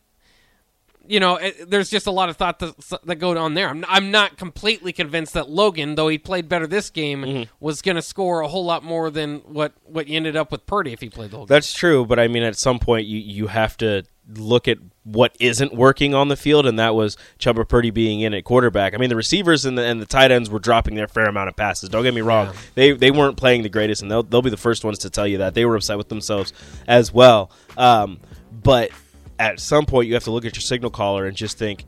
you 1.07 1.19
know, 1.19 1.37
it, 1.37 1.69
there's 1.69 1.89
just 1.89 2.07
a 2.07 2.11
lot 2.11 2.29
of 2.29 2.37
thought 2.37 2.59
that, 2.59 2.99
that 3.05 3.15
go 3.15 3.37
on 3.37 3.53
there. 3.53 3.69
I'm, 3.69 3.85
I'm 3.87 4.11
not 4.11 4.37
completely 4.37 4.93
convinced 4.93 5.33
that 5.33 5.49
Logan, 5.49 5.95
though 5.95 6.07
he 6.07 6.17
played 6.17 6.47
better 6.49 6.67
this 6.67 6.89
game, 6.89 7.23
Mm-hmm. 7.23 7.43
was 7.59 7.81
going 7.81 7.95
to 7.95 8.01
score 8.01 8.41
a 8.41 8.47
whole 8.47 8.65
lot 8.65 8.83
more 8.83 9.09
than 9.09 9.39
what, 9.39 9.73
what 9.83 10.07
you 10.07 10.15
ended 10.17 10.35
up 10.35 10.51
with 10.51 10.65
Purdy 10.65 10.93
if 10.93 10.99
he 11.01 11.09
played 11.09 11.31
the 11.31 11.37
whole 11.37 11.45
game. 11.45 11.53
That's 11.55 11.73
true, 11.73 12.05
but 12.05 12.19
I 12.19 12.27
mean, 12.27 12.43
at 12.43 12.55
some 12.57 12.79
point, 12.79 13.07
you 13.07 13.17
you 13.19 13.47
have 13.47 13.77
to 13.77 14.03
look 14.35 14.67
at 14.67 14.77
what 15.03 15.33
isn't 15.39 15.73
working 15.73 16.13
on 16.13 16.27
the 16.27 16.35
field, 16.35 16.65
and 16.65 16.77
that 16.79 16.93
was 16.93 17.15
Chuba 17.39 17.67
Purdy 17.67 17.91
being 17.91 18.19
in 18.19 18.33
at 18.33 18.43
quarterback. 18.43 18.93
I 18.93 18.97
mean, 18.97 19.09
the 19.09 19.15
receivers 19.15 19.63
and 19.65 19.77
the 19.77 19.83
and 19.83 20.01
the 20.01 20.05
tight 20.05 20.31
ends 20.31 20.49
were 20.49 20.59
dropping 20.59 20.95
their 20.95 21.07
fair 21.07 21.25
amount 21.25 21.47
of 21.49 21.55
passes. 21.55 21.87
Don't 21.89 22.03
get 22.03 22.13
me 22.13 22.21
wrong; 22.21 22.53
they 22.75 22.91
they 22.91 23.09
weren't 23.11 23.37
playing 23.37 23.63
the 23.63 23.69
greatest, 23.69 24.01
and 24.01 24.11
they'll 24.11 24.23
they'll 24.23 24.41
be 24.41 24.49
the 24.49 24.57
first 24.57 24.83
ones 24.83 24.99
to 24.99 25.09
tell 25.09 25.25
you 25.27 25.37
that 25.39 25.53
they 25.53 25.65
were 25.65 25.75
upset 25.77 25.97
with 25.97 26.09
themselves 26.09 26.51
as 26.87 27.13
well. 27.13 27.51
Um, 27.77 28.19
but 28.51 28.91
at 29.39 29.59
some 29.59 29.85
point, 29.85 30.07
you 30.07 30.13
have 30.13 30.23
to 30.25 30.31
look 30.31 30.45
at 30.45 30.55
your 30.55 30.61
signal 30.61 30.91
caller 30.91 31.25
and 31.25 31.35
just 31.35 31.57
think. 31.57 31.85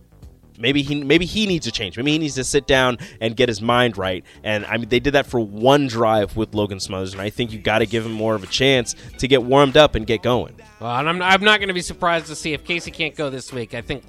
Maybe 0.61 0.81
he 0.81 1.01
maybe 1.05 1.25
he 1.25 1.47
needs 1.47 1.67
a 1.67 1.71
change. 1.71 1.95
Maybe 1.95 2.11
he 2.11 2.17
needs 2.17 2.35
to 2.35 2.43
sit 2.43 2.67
down 2.67 2.97
and 3.21 3.33
get 3.33 3.47
his 3.47 3.61
mind 3.61 3.97
right. 3.97 4.25
And 4.43 4.65
I 4.65 4.75
mean, 4.75 4.89
they 4.89 4.99
did 4.99 5.13
that 5.13 5.25
for 5.25 5.39
one 5.39 5.87
drive 5.87 6.35
with 6.35 6.53
Logan 6.53 6.81
Smothers, 6.81 7.13
and 7.13 7.21
I 7.21 7.29
think 7.29 7.53
you 7.53 7.59
got 7.59 7.79
to 7.79 7.85
give 7.85 8.05
him 8.05 8.11
more 8.11 8.35
of 8.35 8.43
a 8.43 8.47
chance 8.47 8.93
to 9.19 9.27
get 9.29 9.41
warmed 9.41 9.77
up 9.77 9.95
and 9.95 10.05
get 10.05 10.21
going. 10.21 10.55
Well, 10.81 10.93
and 10.97 11.07
I'm, 11.07 11.21
I'm 11.21 11.45
not 11.45 11.61
going 11.61 11.69
to 11.69 11.73
be 11.73 11.81
surprised 11.81 12.25
to 12.27 12.35
see 12.35 12.51
if 12.51 12.65
Casey 12.65 12.91
can't 12.91 13.15
go 13.15 13.29
this 13.29 13.53
week. 13.53 13.73
I 13.73 13.79
think 13.79 14.03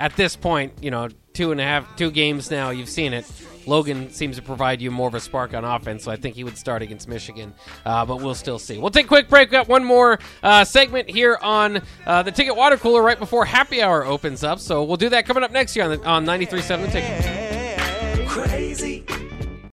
at 0.00 0.16
this 0.16 0.36
point, 0.36 0.72
you 0.80 0.90
know, 0.90 1.08
two 1.32 1.52
and 1.52 1.60
a 1.60 1.64
half, 1.64 1.96
two 1.96 2.10
games 2.10 2.50
now, 2.50 2.70
you've 2.70 2.88
seen 2.88 3.12
it. 3.12 3.30
Logan 3.66 4.10
seems 4.10 4.36
to 4.36 4.42
provide 4.42 4.80
you 4.80 4.90
more 4.90 5.08
of 5.08 5.14
a 5.14 5.20
spark 5.20 5.52
on 5.52 5.64
offense, 5.64 6.04
so 6.04 6.10
I 6.10 6.16
think 6.16 6.34
he 6.34 6.42
would 6.42 6.56
start 6.56 6.80
against 6.80 7.06
Michigan. 7.06 7.52
Uh, 7.84 8.04
but 8.06 8.16
we'll 8.16 8.34
still 8.34 8.58
see. 8.58 8.78
We'll 8.78 8.90
take 8.90 9.04
a 9.04 9.08
quick 9.08 9.28
break. 9.28 9.50
We've 9.50 9.52
got 9.52 9.68
one 9.68 9.84
more 9.84 10.18
uh, 10.42 10.64
segment 10.64 11.10
here 11.10 11.38
on 11.42 11.82
uh, 12.06 12.22
the 12.22 12.32
Ticket 12.32 12.56
Water 12.56 12.78
Cooler 12.78 13.02
right 13.02 13.18
before 13.18 13.44
Happy 13.44 13.82
Hour 13.82 14.04
opens 14.04 14.42
up. 14.42 14.58
So 14.58 14.84
we'll 14.84 14.96
do 14.96 15.10
that 15.10 15.26
coming 15.26 15.44
up 15.44 15.50
next 15.50 15.76
year 15.76 15.84
on, 15.84 15.98
the, 15.98 16.04
on 16.06 16.24
93.7 16.24 16.86
The 16.86 16.90
Ticket. 16.90 18.28
Crazy, 18.28 19.04